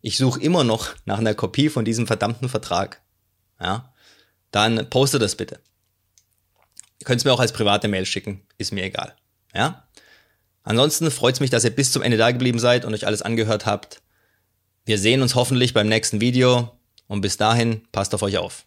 Ich 0.00 0.16
suche 0.16 0.40
immer 0.40 0.64
noch 0.64 0.94
nach 1.04 1.18
einer 1.18 1.34
Kopie 1.34 1.68
von 1.68 1.84
diesem 1.84 2.06
verdammten 2.06 2.48
Vertrag. 2.48 3.00
Ja, 3.60 3.94
dann 4.50 4.90
postet 4.90 5.22
das 5.22 5.36
bitte. 5.36 5.60
Ihr 6.98 7.06
könnt 7.06 7.20
es 7.20 7.24
mir 7.24 7.32
auch 7.32 7.40
als 7.40 7.52
private 7.52 7.88
Mail 7.88 8.06
schicken, 8.06 8.46
ist 8.58 8.72
mir 8.72 8.84
egal. 8.84 9.14
Ja? 9.54 9.88
Ansonsten 10.62 11.10
freut 11.10 11.34
es 11.34 11.40
mich, 11.40 11.50
dass 11.50 11.64
ihr 11.64 11.74
bis 11.74 11.92
zum 11.92 12.02
Ende 12.02 12.16
da 12.16 12.30
geblieben 12.30 12.58
seid 12.58 12.84
und 12.84 12.94
euch 12.94 13.06
alles 13.06 13.22
angehört 13.22 13.66
habt. 13.66 14.02
Wir 14.84 14.98
sehen 14.98 15.22
uns 15.22 15.34
hoffentlich 15.34 15.74
beim 15.74 15.88
nächsten 15.88 16.20
Video 16.20 16.78
und 17.06 17.20
bis 17.20 17.36
dahin 17.36 17.86
passt 17.92 18.14
auf 18.14 18.22
euch 18.22 18.38
auf. 18.38 18.66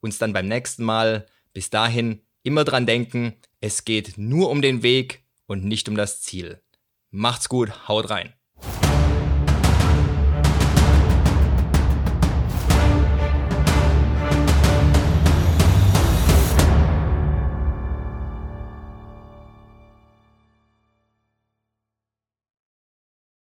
uns 0.00 0.18
dann 0.18 0.32
beim 0.32 0.48
nächsten 0.48 0.84
Mal. 0.84 1.26
Bis 1.52 1.70
dahin 1.70 2.22
immer 2.42 2.64
dran 2.64 2.86
denken, 2.86 3.34
es 3.60 3.84
geht 3.84 4.18
nur 4.18 4.50
um 4.50 4.62
den 4.62 4.82
Weg 4.82 5.24
und 5.46 5.64
nicht 5.64 5.88
um 5.88 5.96
das 5.96 6.22
Ziel. 6.22 6.62
Macht's 7.10 7.48
gut, 7.48 7.88
haut 7.88 8.10
rein. 8.10 8.32